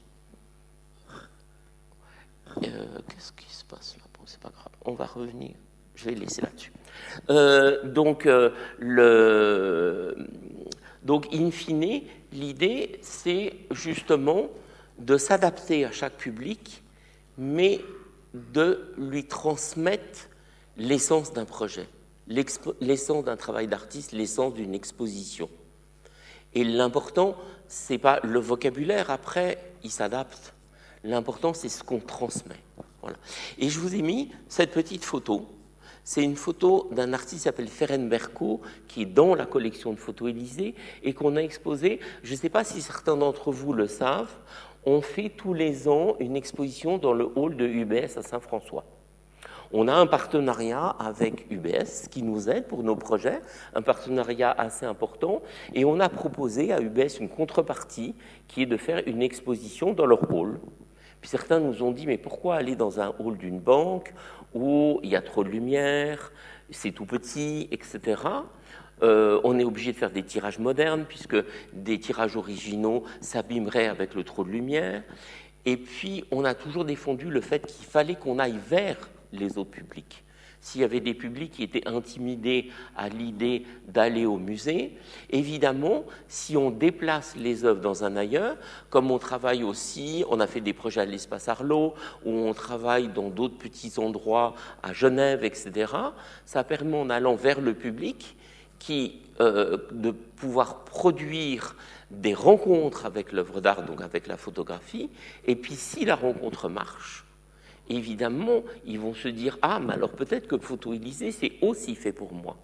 [2.58, 4.04] Euh, qu'est-ce qui se passe là?
[4.18, 5.54] Bon, C'est pas grave, on va revenir.
[5.94, 6.72] Je vais laisser là-dessus.
[7.28, 8.26] Euh, donc,
[8.78, 10.16] le,
[11.02, 14.48] donc, in fine, l'idée, c'est justement
[14.98, 16.82] de s'adapter à chaque public,
[17.38, 17.80] mais
[18.34, 20.28] de lui transmettre
[20.76, 21.88] l'essence d'un projet,
[22.26, 25.48] l'essence d'un travail d'artiste, l'essence d'une exposition.
[26.54, 27.36] Et l'important,
[27.66, 30.54] c'est pas le vocabulaire, après, il s'adapte.
[31.02, 32.60] L'important, c'est ce qu'on transmet.
[33.00, 33.16] Voilà.
[33.58, 35.48] Et je vous ai mis cette petite photo.
[36.04, 39.98] C'est une photo d'un artiste qui s'appelle Ferenc Berko, qui est dans la collection de
[39.98, 42.00] photos Élysée et qu'on a exposé.
[42.22, 44.34] Je ne sais pas si certains d'entre vous le savent
[44.84, 48.84] on fait tous les ans une exposition dans le hall de UBS à Saint-François.
[49.72, 53.40] On a un partenariat avec UBS qui nous aide pour nos projets,
[53.74, 55.42] un partenariat assez important,
[55.74, 58.16] et on a proposé à UBS une contrepartie
[58.48, 60.58] qui est de faire une exposition dans leur hall.
[61.20, 64.12] Puis certains nous ont dit, mais pourquoi aller dans un hall d'une banque
[64.54, 66.32] où il y a trop de lumière,
[66.70, 68.22] c'est tout petit, etc.
[69.02, 71.36] Euh, on est obligé de faire des tirages modernes, puisque
[71.72, 75.02] des tirages originaux s'abîmeraient avec le trop de lumière.
[75.66, 79.70] Et puis, on a toujours défendu le fait qu'il fallait qu'on aille vers les autres
[79.70, 80.24] publics.
[80.60, 84.96] S'il y avait des publics qui étaient intimidés à l'idée d'aller au musée,
[85.30, 88.56] évidemment, si on déplace les œuvres dans un ailleurs,
[88.90, 91.94] comme on travaille aussi, on a fait des projets à l'espace Arlot,
[92.26, 95.92] où on travaille dans d'autres petits endroits à Genève, etc.,
[96.44, 98.36] ça permet en allant vers le public
[98.78, 101.74] qui, euh, de pouvoir produire
[102.10, 105.08] des rencontres avec l'œuvre d'art, donc avec la photographie,
[105.46, 107.24] et puis si la rencontre marche,
[107.90, 112.12] évidemment, ils vont se dire Ah, mais alors peut-être que Photo Élysée, c'est aussi fait
[112.12, 112.56] pour moi.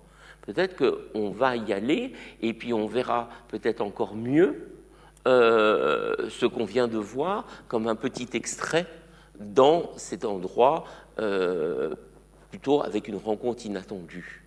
[0.42, 4.68] Peut-être qu'on va y aller, et puis on verra peut-être encore mieux
[5.26, 8.86] euh, ce qu'on vient de voir comme un petit extrait
[9.40, 10.84] dans cet endroit,
[11.18, 11.94] euh,
[12.50, 14.44] plutôt avec une rencontre inattendue.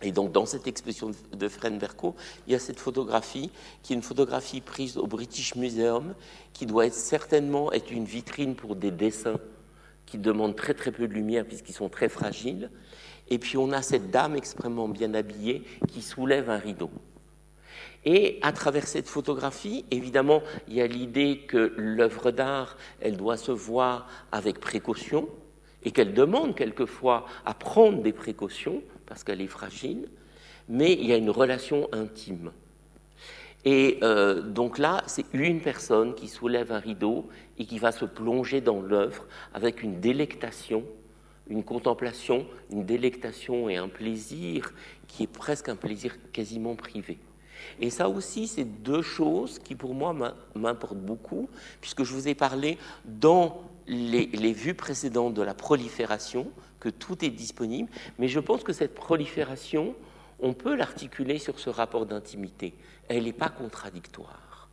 [0.00, 2.14] Et donc, dans cette exposition de Fren Berko,
[2.46, 3.50] il y a cette photographie,
[3.82, 6.14] qui est une photographie prise au British Museum,
[6.52, 9.40] qui doit certainement être une vitrine pour des dessins
[10.08, 12.70] qui demandent très très peu de lumière puisqu'ils sont très fragiles.
[13.28, 16.90] Et puis, on a cette dame extrêmement bien habillée qui soulève un rideau.
[18.04, 23.36] Et à travers cette photographie, évidemment, il y a l'idée que l'œuvre d'art, elle doit
[23.36, 25.28] se voir avec précaution
[25.84, 30.08] et qu'elle demande quelquefois à prendre des précautions parce qu'elle est fragile,
[30.68, 32.52] mais il y a une relation intime.
[33.64, 38.04] Et euh, donc là, c'est une personne qui soulève un rideau et qui va se
[38.04, 40.84] plonger dans l'œuvre avec une délectation,
[41.48, 44.72] une contemplation, une délectation et un plaisir
[45.08, 47.18] qui est presque un plaisir quasiment privé.
[47.80, 50.14] Et ça aussi, c'est deux choses qui pour moi
[50.54, 51.48] m'importent beaucoup,
[51.80, 57.24] puisque je vous ai parlé dans les, les vues précédentes de la prolifération, que tout
[57.24, 59.94] est disponible, mais je pense que cette prolifération,
[60.40, 62.74] on peut l'articuler sur ce rapport d'intimité.
[63.08, 64.68] Elle n'est pas contradictoire.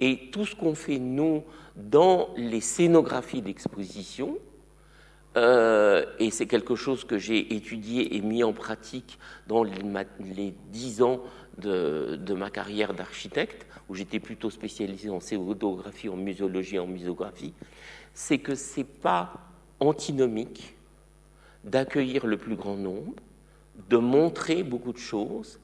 [0.00, 1.44] Et tout ce qu'on fait, nous,
[1.76, 4.38] dans les scénographies d'exposition,
[5.36, 11.02] euh, et c'est quelque chose que j'ai étudié et mis en pratique dans les dix
[11.02, 11.20] ans
[11.58, 17.52] de, ma carrière d'architecte, où j'étais plutôt spécialisé en céodographie, en muséologie, en muséographie,
[18.14, 19.34] c'est que ce n'est pas
[19.78, 20.76] antinomique
[21.64, 23.12] d'accueillir le plus grand nombre,
[23.88, 25.60] de montrer beaucoup de choses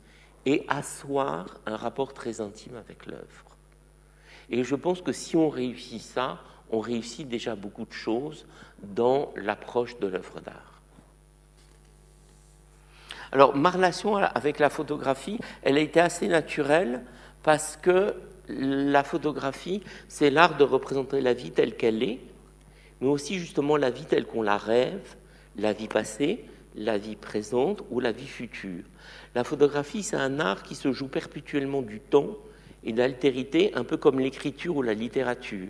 [0.46, 3.44] et asseoir un rapport très intime avec l'œuvre.
[4.48, 8.46] Et je pense que si on réussit ça, on réussit déjà beaucoup de choses
[8.82, 10.80] dans l'approche de l'œuvre d'art.
[13.32, 17.02] Alors, ma relation avec la photographie, elle a été assez naturelle
[17.42, 18.14] parce que
[18.48, 22.20] la photographie, c'est l'art de représenter la vie telle qu'elle est,
[23.00, 25.16] mais aussi justement la vie telle qu'on la rêve,
[25.56, 26.44] la vie passée,
[26.76, 28.84] la vie présente ou la vie future.
[29.34, 32.36] La photographie, c'est un art qui se joue perpétuellement du temps
[32.84, 35.68] et de l'altérité, un peu comme l'écriture ou la littérature.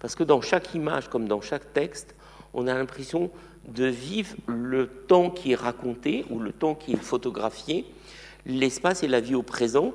[0.00, 2.14] Parce que dans chaque image, comme dans chaque texte,
[2.54, 3.30] on a l'impression
[3.68, 7.84] de vivre le temps qui est raconté ou le temps qui est photographié,
[8.46, 9.92] l'espace et la vie au présent,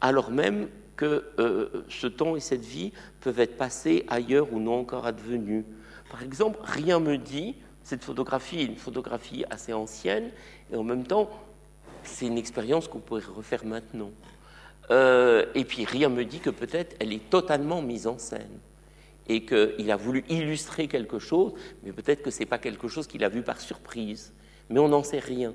[0.00, 4.78] alors même que euh, ce temps et cette vie peuvent être passés ailleurs ou non
[4.80, 5.64] encore advenus.
[6.10, 10.32] Par exemple, rien me dit, cette photographie est une photographie assez ancienne,
[10.72, 11.30] et en même temps,
[12.02, 14.10] c'est une expérience qu'on pourrait refaire maintenant.
[14.90, 18.58] Euh, et puis rien me dit que peut-être elle est totalement mise en scène
[19.28, 21.52] et qu'il a voulu illustrer quelque chose,
[21.84, 24.32] mais peut-être que ce n'est pas quelque chose qu'il a vu par surprise.
[24.68, 25.54] Mais on n'en sait rien.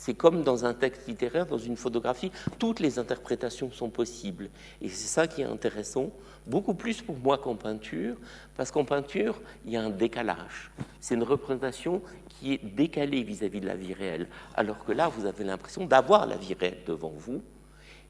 [0.00, 2.30] C'est comme dans un texte littéraire, dans une photographie,
[2.60, 4.48] toutes les interprétations sont possibles.
[4.80, 6.12] Et c'est ça qui est intéressant,
[6.46, 8.14] beaucoup plus pour moi qu'en peinture,
[8.56, 10.70] parce qu'en peinture, il y a un décalage.
[11.00, 15.26] C'est une représentation qui est décalée vis-à-vis de la vie réelle, alors que là, vous
[15.26, 17.42] avez l'impression d'avoir la vie réelle devant vous,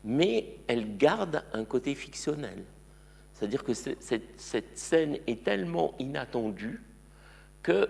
[0.05, 2.65] mais elle garde un côté fictionnel.
[3.33, 6.83] C'est-à-dire que cette, scène est tellement inattendue
[7.63, 7.89] qu'elle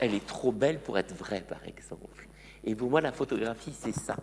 [0.00, 2.26] est trop belle pour être vraie, par exemple.
[2.66, 4.16] Et pour moi, la photographie, c'est ça.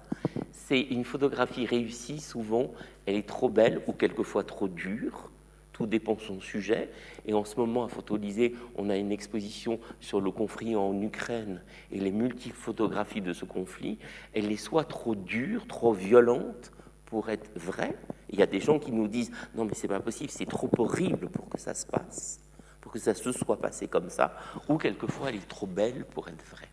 [0.52, 2.72] C'est une photographie réussie, souvent,
[3.06, 5.32] elle est trop belle ou quelquefois trop dure.
[5.72, 6.92] Tout dépend de son sujet.
[7.26, 11.64] Et en ce moment, à Photolysée, on a une exposition sur le conflit en Ukraine
[11.92, 13.98] et les multiples photographies de ce conflit.
[14.34, 16.72] Elle est soit trop dure, trop violente,
[17.14, 17.96] pour être vrai.
[18.30, 20.70] Il y a des gens qui nous disent non mais c'est pas possible, c'est trop
[20.80, 22.40] horrible pour que ça se passe,
[22.82, 24.36] pour que ça se soit passé comme ça,
[24.68, 26.73] ou quelquefois elle est trop belle pour être vraie.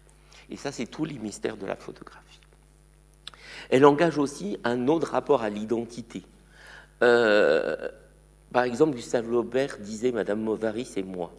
[0.51, 2.41] Et ça c'est tous les mystères de la photographie.
[3.71, 6.23] Elle engage aussi un autre rapport à l'identité.
[7.03, 7.89] Euh,
[8.53, 11.33] par exemple, Gustave Flaubert disait Madame Bovary, c'est moi,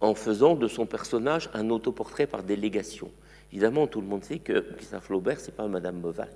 [0.00, 3.10] en faisant de son personnage un autoportrait par délégation.
[3.50, 6.30] Évidemment, tout le monde sait que Gustave Flaubert, c'est pas Madame Bovary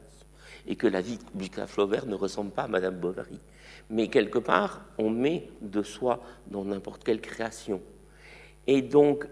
[0.66, 3.38] et que la vie de Gustave Flaubert ne ressemble pas à Madame Bovary.
[3.90, 7.80] Mais quelque part, on met de soi dans n'importe quelle création.
[8.66, 9.26] Et donc,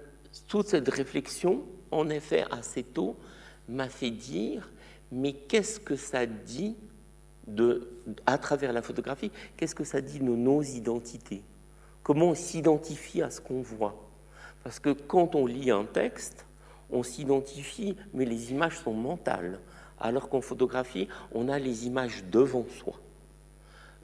[0.48, 3.16] toute cette réflexion, en effet, assez tôt,
[3.68, 4.70] m'a fait dire,
[5.12, 6.76] mais qu'est-ce que ça dit
[8.26, 11.42] à travers la photographie, qu'est-ce que ça dit de nos identités?
[12.02, 13.94] Comment on s'identifie à ce qu'on voit?
[14.62, 16.46] Parce que quand on lit un texte,
[16.90, 19.60] on s'identifie, mais les images sont mentales.
[20.00, 22.94] Alors qu'en photographie, on a les images devant soi.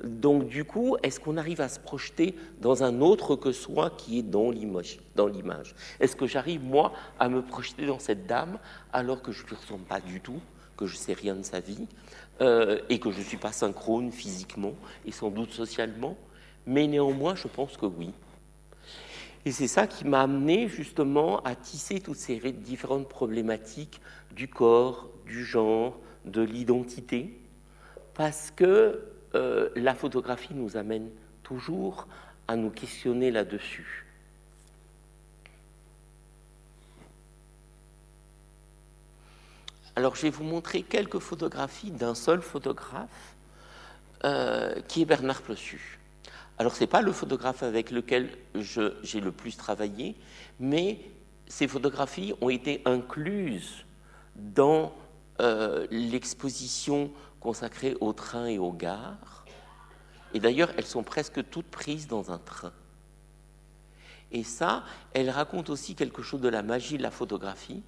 [0.04, 4.18] Donc du coup, est-ce qu'on arrive à se projeter dans un autre que soi qui
[4.18, 4.98] est dans l'image
[6.00, 8.58] Est-ce que j'arrive, moi, à me projeter dans cette dame
[8.92, 10.40] alors que je ne lui ressemble pas du tout,
[10.76, 11.86] que je ne sais rien de sa vie,
[12.40, 16.16] euh, et que je ne suis pas synchrone physiquement et sans doute socialement?
[16.66, 18.12] Mais néanmoins, je pense que oui.
[19.44, 24.00] Et c'est ça qui m'a amené justement à tisser toutes ces différentes problématiques
[24.32, 27.40] du corps, du genre, de l'identité,
[28.14, 29.02] parce que
[29.34, 31.10] euh, la photographie nous amène
[31.42, 32.06] toujours
[32.48, 34.06] à nous questionner là-dessus.
[39.96, 43.34] Alors je vais vous montrer quelques photographies d'un seul photographe,
[44.24, 45.98] euh, qui est Bernard Plossu.
[46.59, 50.14] Alors ce n'est pas le photographe avec lequel j'ai le plus travaillé,
[50.59, 51.00] mais
[51.48, 53.84] ces photographies ont été incluses
[54.36, 54.94] dans
[55.40, 57.11] euh, l'exposition
[57.41, 59.45] consacrée aux trains et aux gares.
[60.34, 62.72] Et d'ailleurs, elles sont presque toutes prises dans un train.
[64.30, 67.82] Et ça, elle raconte aussi quelque chose de la magie de la photographie.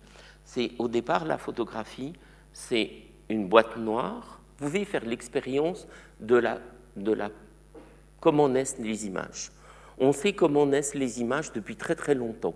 [0.44, 2.14] C'est au départ, la photographie,
[2.53, 2.90] c'est
[3.28, 4.40] une boîte noire.
[4.59, 5.86] Vous pouvez faire l'expérience
[6.20, 6.59] de la,
[6.96, 7.30] de la
[8.20, 9.50] comment naissent les images.
[9.98, 12.55] On sait comment naissent les images depuis très très longtemps,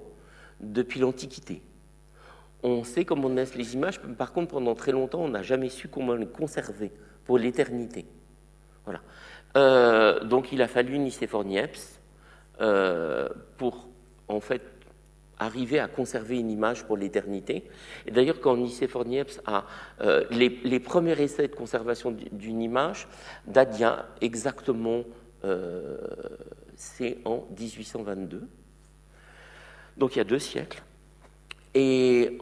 [0.61, 1.62] depuis l'Antiquité.
[2.66, 5.88] On sait comment naissent les images, par contre, pendant très longtemps, on n'a jamais su
[5.88, 6.90] comment les conserver
[7.24, 8.06] pour l'éternité.
[8.84, 9.00] Voilà.
[9.56, 12.00] Euh, donc, il a fallu Nicéphore Niepce
[12.60, 13.88] euh, pour,
[14.26, 14.62] en fait,
[15.38, 17.68] arriver à conserver une image pour l'éternité.
[18.06, 19.64] Et d'ailleurs, quand Nicéphore Niepce a
[20.00, 23.06] euh, les, premiers essais de conservation d'une image
[23.46, 25.04] datent exactement,
[26.74, 28.42] c'est en 1822,
[29.96, 30.82] donc il y a deux siècles.
[31.78, 32.38] Et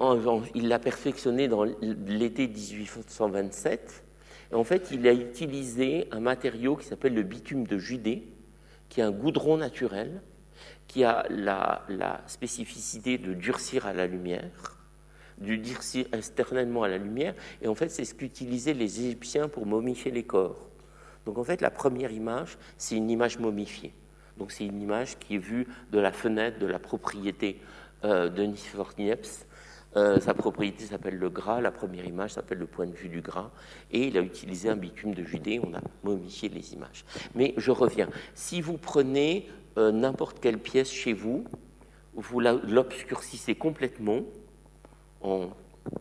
[0.54, 4.04] il l'a perfectionné dans l'été 1827.
[4.52, 8.28] Et en fait, il a utilisé un matériau qui s'appelle le bitume de Judée,
[8.88, 10.22] qui est un goudron naturel,
[10.86, 11.82] qui a la,
[12.28, 14.78] spécificité de durcir à la lumière,
[15.38, 17.34] de durcir externellement à la lumière.
[17.60, 20.68] Et en fait, c'est ce qu'utilisaient les Égyptiens pour momifier les corps.
[21.26, 23.94] Donc en fait, la première image, c'est une image momifiée.
[24.38, 27.60] Donc c'est une image qui est vue de la fenêtre de la propriété
[28.04, 28.42] euh, de
[28.98, 29.46] Niepce.
[29.96, 33.20] Euh, sa propriété s'appelle le gras, la première image s'appelle le point de vue du
[33.20, 33.50] gras,
[33.92, 37.04] et il a utilisé un bitume de Judée, on a momifié les images.
[37.36, 39.48] Mais je reviens, si vous prenez
[39.78, 41.44] euh, n'importe quelle pièce chez vous,
[42.14, 44.22] vous l'obscurcissez complètement
[45.20, 45.50] en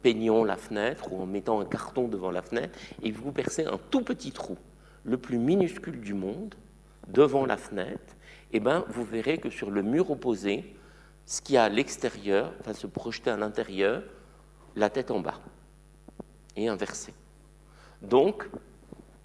[0.02, 3.80] peignant la fenêtre ou en mettant un carton devant la fenêtre, et vous percez un
[3.92, 4.58] tout petit trou,
[5.04, 6.56] le plus minuscule du monde,
[7.10, 8.16] devant la fenêtre,
[8.52, 10.76] et ben, vous verrez que sur le mur opposé,
[11.26, 14.04] ce qui est à l'extérieur va se projeter à l'intérieur,
[14.76, 15.40] la tête en bas,
[16.56, 17.14] et inversé.
[18.02, 18.50] Donc,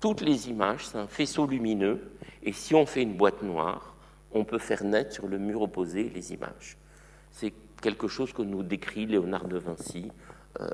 [0.01, 3.95] toutes les images, c'est un faisceau lumineux, et si on fait une boîte noire,
[4.33, 6.77] on peut faire naître sur le mur opposé les images.
[7.31, 10.11] C'est quelque chose que nous décrit Léonard de Vinci,
[10.61, 10.67] euh,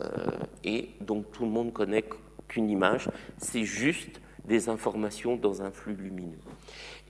[0.63, 2.05] et donc tout le monde connaît
[2.49, 3.09] qu'une image,
[3.39, 6.39] c'est juste des informations dans un flux lumineux.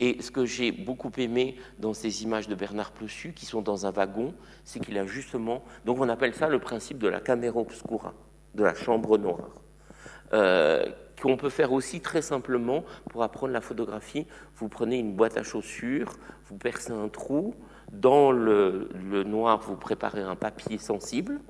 [0.01, 3.87] Et ce que j'ai beaucoup aimé dans ces images de Bernard Plossu, qui sont dans
[3.87, 7.59] un wagon, c'est qu'il a justement, donc on appelle ça le principe de la caméra
[7.59, 8.15] obscura,
[8.55, 9.51] de la chambre noire,
[10.33, 10.85] euh,
[11.21, 14.27] qu'on peut faire aussi très simplement pour apprendre la photographie.
[14.57, 16.13] Vous prenez une boîte à chaussures,
[16.47, 17.55] vous percez un trou,
[17.93, 18.89] dans le
[19.25, 21.41] noir, vous préparez un papier sensible,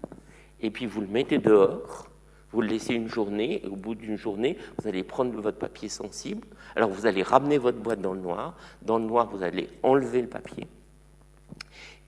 [0.60, 2.08] et puis vous le mettez dehors
[2.54, 5.88] vous le laissez une journée, et au bout d'une journée, vous allez prendre votre papier
[5.88, 6.46] sensible.
[6.76, 8.56] Alors vous allez ramener votre boîte dans le noir.
[8.82, 10.68] Dans le noir, vous allez enlever le papier.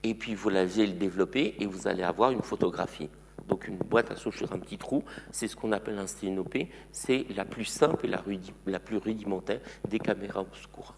[0.03, 3.09] Et puis vous allez le développer et vous allez avoir une photographie.
[3.49, 6.69] Donc une boîte à sur un petit trou, c'est ce qu'on appelle un sténopé.
[6.93, 8.09] C'est la plus simple et
[8.65, 10.95] la, plus rudimentaire des caméras obscures.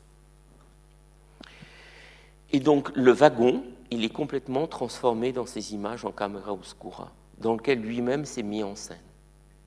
[2.52, 7.56] Et donc le wagon, il est complètement transformé dans ces images en caméra obscura, dans
[7.56, 8.98] lequel lui-même s'est mis en scène.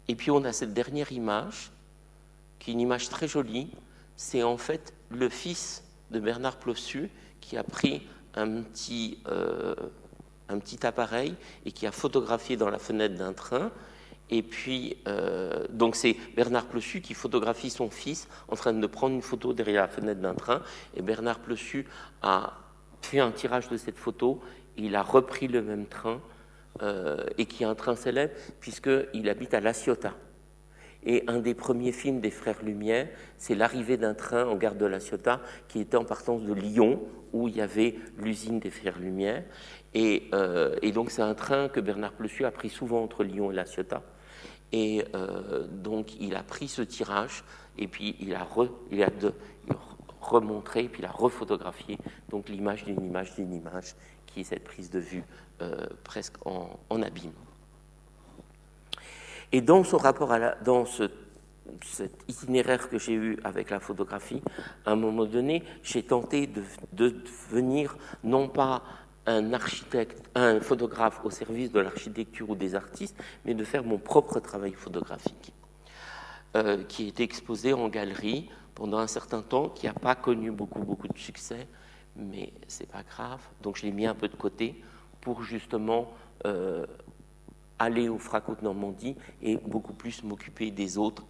[0.08, 1.70] Et puis on a cette dernière image,
[2.58, 3.70] qui est une image très jolie.
[4.16, 9.74] C'est en fait le fils de Bernard Plossu qui a pris un petit, euh,
[10.82, 11.34] appareil
[11.64, 13.70] et qui a photographié dans la fenêtre d'un train.
[14.30, 19.14] Et puis, euh, donc c'est Bernard Plossu qui photographie son fils en train de prendre
[19.14, 20.62] une photo derrière la fenêtre d'un train.
[20.96, 21.86] Et Bernard Plossu
[22.22, 22.58] a
[23.02, 24.40] fait un tirage de cette photo.
[24.76, 26.20] Il a repris le même train
[26.80, 30.14] euh, et qui est un train célèbre puisqu'il habite à La Ciotat.
[31.04, 34.86] Et un des premiers films des Frères Lumière, c'est l'arrivée d'un train en gare de
[34.86, 37.02] La Ciotat qui était en partance de Lyon,
[37.32, 39.42] où il y avait l'usine des Frères Lumière.
[39.94, 43.54] Et, euh, donc c'est un train que Bernard Plessu a pris souvent entre Lyon et
[43.54, 44.02] La Ciotat.
[44.70, 47.44] Et euh, donc il a pris ce tirage
[47.76, 48.46] et puis il a,
[50.20, 51.98] remontré, puis il a refotographié
[52.48, 53.94] l'image d'une image d'une image
[54.26, 55.24] qui est cette prise de vue
[55.62, 57.32] euh, presque en, abîme.
[59.52, 61.08] Et dans son rapport à dans ce,
[61.84, 64.42] cet itinéraire que j'ai eu avec la photographie,
[64.84, 68.82] à un moment donné, j'ai tenté de, devenir non pas
[69.26, 73.98] un architecte, un photographe au service de l'architecture ou des artistes, mais de faire mon
[73.98, 75.52] propre travail photographique,
[76.56, 80.80] euh, qui est exposé en galerie pendant un certain temps, qui n'a pas connu beaucoup,
[80.80, 81.68] beaucoup de succès,
[82.16, 83.40] mais c'est pas grave.
[83.62, 84.82] Donc je l'ai mis un peu de côté
[85.22, 86.12] pour justement
[86.44, 86.84] euh,
[87.78, 91.24] aller au Fraco de Normandie et beaucoup plus m'occuper des autres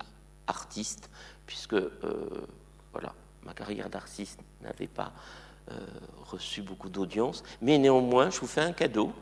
[0.49, 1.09] artistes,
[1.47, 2.47] puisque euh,
[2.93, 3.14] voilà,
[3.45, 5.12] ma carrière d'artiste n'avait pas
[5.70, 5.78] euh,
[6.24, 7.45] reçu beaucoup d'audience.
[7.61, 9.12] Mais néanmoins, je vous fais un cadeau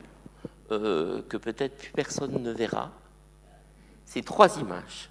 [0.69, 2.91] que peut-être plus personne ne verra.
[4.05, 5.09] C'est trois images.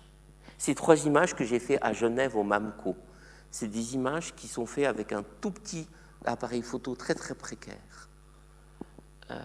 [0.57, 2.97] Ces trois images que j'ai fait à Genève au MAMCO.
[3.51, 5.87] C'est des images qui sont faites avec un tout petit
[6.25, 7.77] appareil photo très très précaire.
[9.31, 9.39] Euh,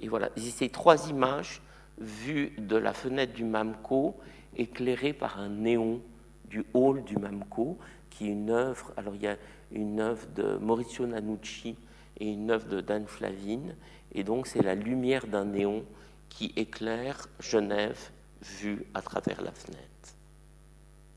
[0.00, 1.60] et voilà, ces trois images
[1.98, 4.16] vues de la fenêtre du MAMCO,
[4.56, 6.00] éclairées par un néon
[6.44, 7.78] du hall du MAMCO,
[8.10, 9.36] qui est une œuvre, alors il y a
[9.72, 11.76] une œuvre de Maurizio Nanucci
[12.18, 13.74] et une œuvre de Dan Flavine,
[14.12, 15.84] et donc c'est la lumière d'un néon
[16.28, 18.10] qui éclaire Genève
[18.42, 19.82] vue à travers la fenêtre.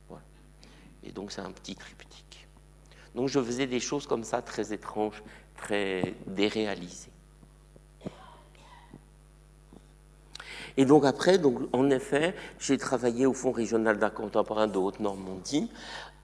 [0.09, 0.23] Voilà.
[1.03, 2.47] Et donc c'est un petit triptyque.
[3.15, 5.21] Donc je faisais des choses comme ça très étranges,
[5.55, 7.10] très déréalisées.
[10.77, 15.69] Et donc après, donc, en effet, j'ai travaillé au Fonds régional d'art contemporain de Haute-Normandie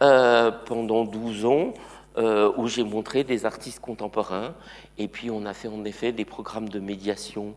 [0.03, 1.73] euh, pendant 12 ans,
[2.17, 4.55] euh, où j'ai montré des artistes contemporains.
[4.97, 7.55] Et puis on a fait en effet des programmes de médiation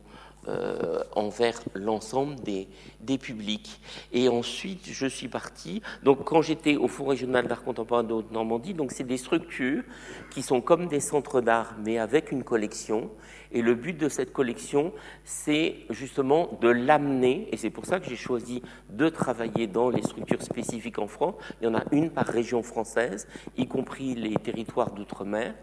[0.48, 2.66] euh, envers l'ensemble des,
[3.00, 3.80] des, publics.
[4.12, 5.82] Et ensuite, je suis parti.
[6.02, 9.82] Donc, quand j'étais au Fonds régional d'art contemporain de Haute-Normandie, donc c'est des structures
[10.30, 13.10] qui sont comme des centres d'art, mais avec une collection.
[13.52, 14.92] Et le but de cette collection,
[15.24, 20.02] c'est justement de l'amener, et c'est pour ça que j'ai choisi de travailler dans les
[20.02, 21.34] structures spécifiques en France.
[21.60, 23.26] Il y en a une par région française,
[23.56, 25.54] y compris les territoires d'outre-mer.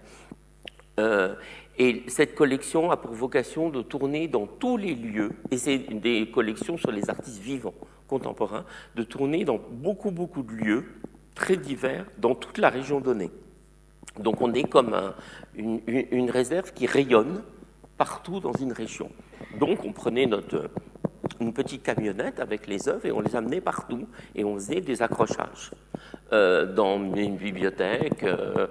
[0.99, 1.35] Euh,
[1.77, 6.31] et cette collection a pour vocation de tourner dans tous les lieux, et c'est des
[6.31, 7.75] collections sur les artistes vivants
[8.07, 10.85] contemporains, de tourner dans beaucoup, beaucoup de lieux
[11.35, 13.29] très divers dans toute la région donnée.
[14.19, 14.95] Donc on est comme
[15.55, 17.43] une, réserve qui rayonne
[17.97, 19.11] partout dans une région.
[19.59, 20.71] Donc on prenait notre,
[21.39, 25.03] une petite camionnette avec les œuvres et on les amenait partout et on faisait des
[25.03, 25.71] accrochages.
[26.33, 28.67] Euh, dans une bibliothèque, euh,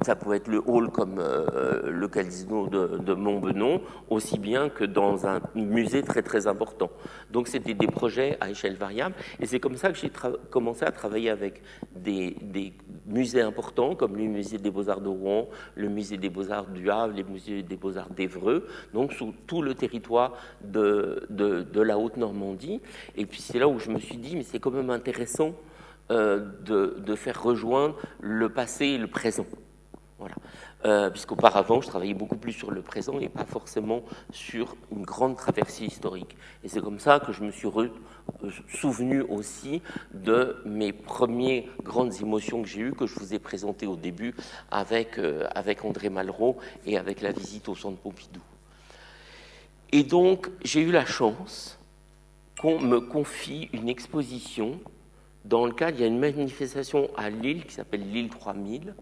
[0.00, 4.84] ça pouvait être le hall comme euh, le casino de, de, Montbenon, aussi bien que
[4.84, 6.90] dans un musée très très important.
[7.30, 10.10] Donc c'était des projets à échelle variable, et c'est comme ça que j'ai
[10.50, 11.62] commencé à travailler avec
[11.94, 12.36] des,
[13.06, 17.14] musées importants comme le musée des beaux-arts de Rouen, le musée des beaux-arts du Havre,
[17.14, 20.34] les musées des beaux-arts d'Evreux, donc sous tout le territoire
[20.64, 21.26] de,
[21.74, 22.80] la Haute-Normandie.
[23.16, 25.52] Et puis c'est là où je me suis dit, mais c'est quand même intéressant
[26.10, 29.46] euh, de faire rejoindre le passé et le présent.
[30.84, 34.02] Euh, puisqu'auparavant, je travaillais beaucoup plus sur le présent et pas forcément
[34.32, 36.36] sur une grande traversée historique.
[36.64, 37.88] Et c'est comme ça que je me suis euh,
[38.68, 39.80] souvenu aussi
[40.12, 44.34] de mes premières grandes émotions que j'ai eues, que je vous ai présentées au début
[44.72, 48.40] avec, euh, avec André Malraux et avec la visite au centre Pompidou.
[49.92, 51.78] Et donc, j'ai eu la chance
[52.60, 54.80] qu'on me confie une exposition
[55.44, 58.94] dans le cadre, il y a une manifestation à Lille qui s'appelle Lille 3000,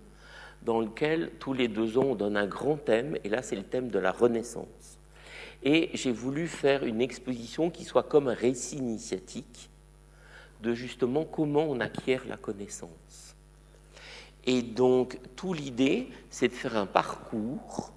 [0.63, 3.63] dans lequel tous les deux ans on donne un grand thème, et là c'est le
[3.63, 4.99] thème de la Renaissance.
[5.63, 9.71] Et j'ai voulu faire une exposition qui soit comme un récit initiatique
[10.63, 13.37] de justement comment on acquiert la connaissance.
[14.45, 17.93] Et donc, toute l'idée, c'est de faire un parcours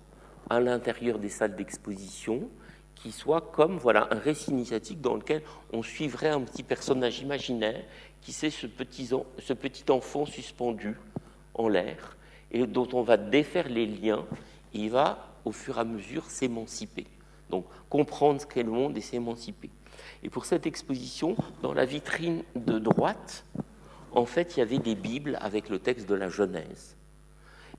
[0.50, 2.50] à l'intérieur des salles d'exposition
[2.96, 5.42] qui soit comme voilà un récit initiatique dans lequel
[5.72, 7.84] on suivrait un petit personnage imaginaire
[8.22, 10.98] qui c'est ce petit enfant suspendu
[11.54, 12.18] en l'air
[12.54, 14.26] et dont on va défaire les liens,
[14.74, 17.06] il va au fur et à mesure s'émanciper.
[17.50, 19.70] Donc comprendre ce qu'est le monde et s'émanciper.
[20.24, 23.46] Et pour cette exposition, dans la vitrine de droite,
[24.12, 26.96] en fait, il y avait des Bibles avec le texte de la Genèse.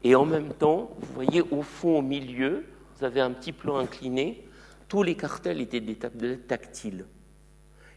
[0.03, 2.64] Et en même temps, vous voyez au fond, au milieu,
[2.97, 4.47] vous avez un petit plan incliné,
[4.89, 7.07] tous les cartels étaient des tablettes tactiles.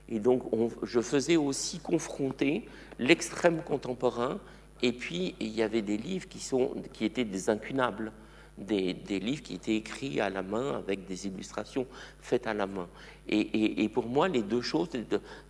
[0.09, 0.43] Et donc,
[0.83, 2.65] je faisais aussi confronter
[2.97, 4.39] l'extrême contemporain
[4.81, 8.11] et puis, il y avait des livres qui, sont, qui étaient des incunables,
[8.57, 11.85] des, livres qui étaient écrits à la main avec des illustrations
[12.19, 12.87] faites à la main.
[13.27, 14.89] Et, et, pour moi, les deux choses,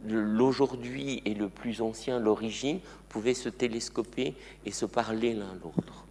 [0.05, 6.05] l'aujourd'hui et le plus ancien, l'origine, pouvaient se télescoper et se parler l'un l'autre.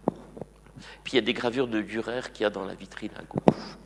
[1.03, 3.23] Puis il y a des gravures de Dürer qu'il y a dans la vitrine à
[3.23, 3.77] gauche.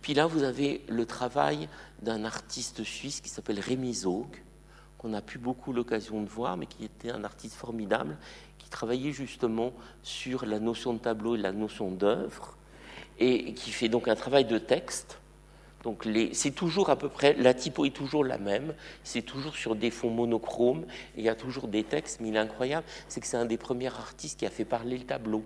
[0.00, 1.68] Puis là, vous avez le travail
[2.02, 4.26] d'un artiste suisse qui s'appelle Rémi Zog,
[5.04, 8.16] qu'on n'a plus beaucoup l'occasion de voir, mais qui était un artiste formidable,
[8.56, 12.56] qui travaillait justement sur la notion de tableau et la notion d'œuvre,
[13.18, 15.20] et qui fait donc un travail de texte.
[15.82, 19.76] Donc c'est toujours à peu près, la typo est toujours la même, c'est toujours sur
[19.76, 20.86] des fonds monochromes,
[21.18, 23.58] il y a toujours des textes, mais il est incroyable, c'est que c'est un des
[23.58, 25.44] premiers artistes qui a fait parler le tableau,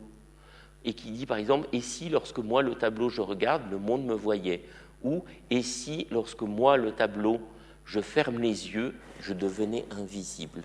[0.85, 4.05] et qui dit par exemple, et si lorsque moi le tableau je regarde, le monde
[4.05, 4.63] me voyait,
[5.03, 7.41] ou et si lorsque moi le tableau
[7.89, 10.62] je ferme les yeux, je devenais invisible.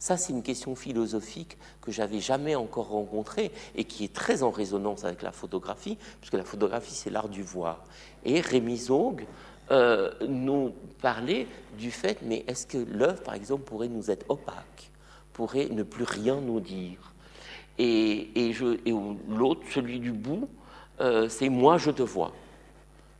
[0.00, 4.50] Ça, c'est une question philosophique que j'avais jamais encore rencontrée et qui est très en
[4.50, 7.84] résonance avec la photographie, puisque la photographie, c'est l'art du voir.
[8.24, 9.24] Et Rémi Zog
[9.70, 11.46] euh, nous parlait
[11.78, 14.90] du fait, mais est-ce que l'œuvre, par exemple, pourrait nous être opaque,
[15.32, 17.12] pourrait ne plus rien nous dire?
[17.78, 18.94] Et, et, et
[19.28, 20.48] l'autre, celui du bout,
[21.00, 22.32] euh, c'est moi, je te vois.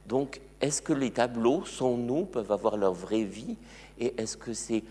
[0.07, 3.57] Donc, est-ce que les tableaux, sans nous, peuvent avoir leur vraie vie
[3.99, 4.83] Et est-ce que c'est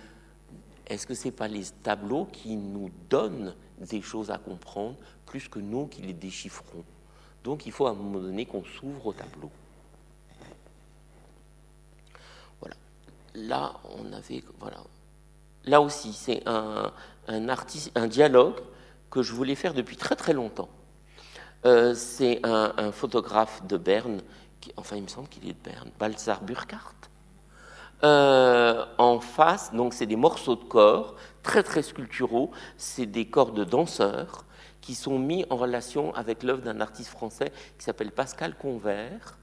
[1.05, 4.95] que ce n'est pas les tableaux qui nous donnent des choses à comprendre
[5.25, 6.83] plus que nous qui les déchiffrons?
[7.43, 9.51] Donc il faut à un moment donné qu'on s'ouvre au tableau.
[12.61, 12.75] Voilà.
[13.35, 14.43] Là, on avait.
[14.59, 14.77] Voilà.
[15.65, 16.91] Là aussi, c'est un,
[18.07, 18.59] dialogue
[19.09, 20.69] que je voulais faire depuis très très longtemps.
[21.65, 24.21] Euh, c'est un, photographe de Berne,
[24.75, 26.95] enfin il me semble qu'il est de Berne, Balzar Burkhardt.
[28.03, 33.51] Euh, en face, donc c'est des morceaux de corps très très sculpturaux, c'est des corps
[33.51, 34.45] de danseurs
[34.81, 39.37] qui sont mis en relation avec l'œuvre d'un artiste français qui s'appelle Pascal Convert.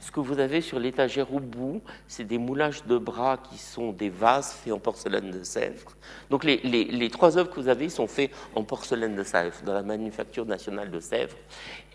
[0.00, 3.92] Ce que vous avez sur l'étagère au bout, c'est des moulages de bras qui sont
[3.92, 5.92] des vases faits en porcelaine de Sèvres.
[6.30, 9.82] Donc les, trois œuvres que vous avez sont faites en porcelaine de Sèvres, dans la
[9.82, 11.36] Manufacture nationale de Sèvres.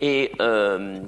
[0.00, 1.00] Et, euh,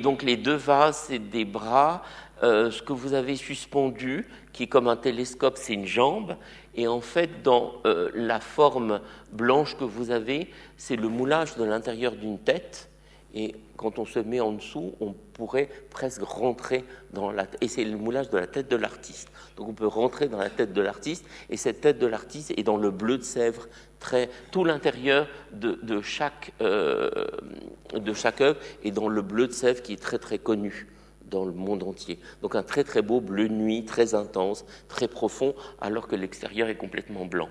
[0.00, 2.02] donc les deux vases, c'est des bras.
[2.44, 6.36] Euh, ce que vous avez suspendu, qui est comme un télescope, c'est une jambe.
[6.76, 9.00] Et en fait, dans euh, la forme
[9.32, 12.87] blanche que vous avez, c'est le moulage de l'intérieur d'une tête.
[13.34, 17.84] Et quand on se met en dessous, on pourrait presque rentrer dans la et c'est
[17.84, 19.28] le moulage de la tête de l'artiste.
[19.56, 22.62] Donc on peut rentrer dans la tête de l'artiste et cette tête de l'artiste est
[22.62, 23.68] dans le bleu de Sèvres.
[24.00, 27.10] Très, tout l'intérieur de, chaque euh,
[27.92, 30.86] de chaque œuvre est dans le bleu de Sèvres qui est très très connu
[31.26, 32.18] dans le monde entier.
[32.40, 36.76] Donc un très très beau bleu nuit, très intense, très profond, alors que l'extérieur est
[36.76, 37.48] complètement blanc.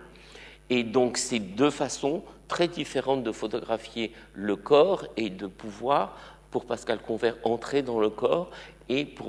[0.70, 6.18] Et donc c'est deux façons très différentes de photographier le corps et de pouvoir,
[6.52, 8.50] pour Pascal Convert, entrer dans le corps
[8.90, 9.26] et pour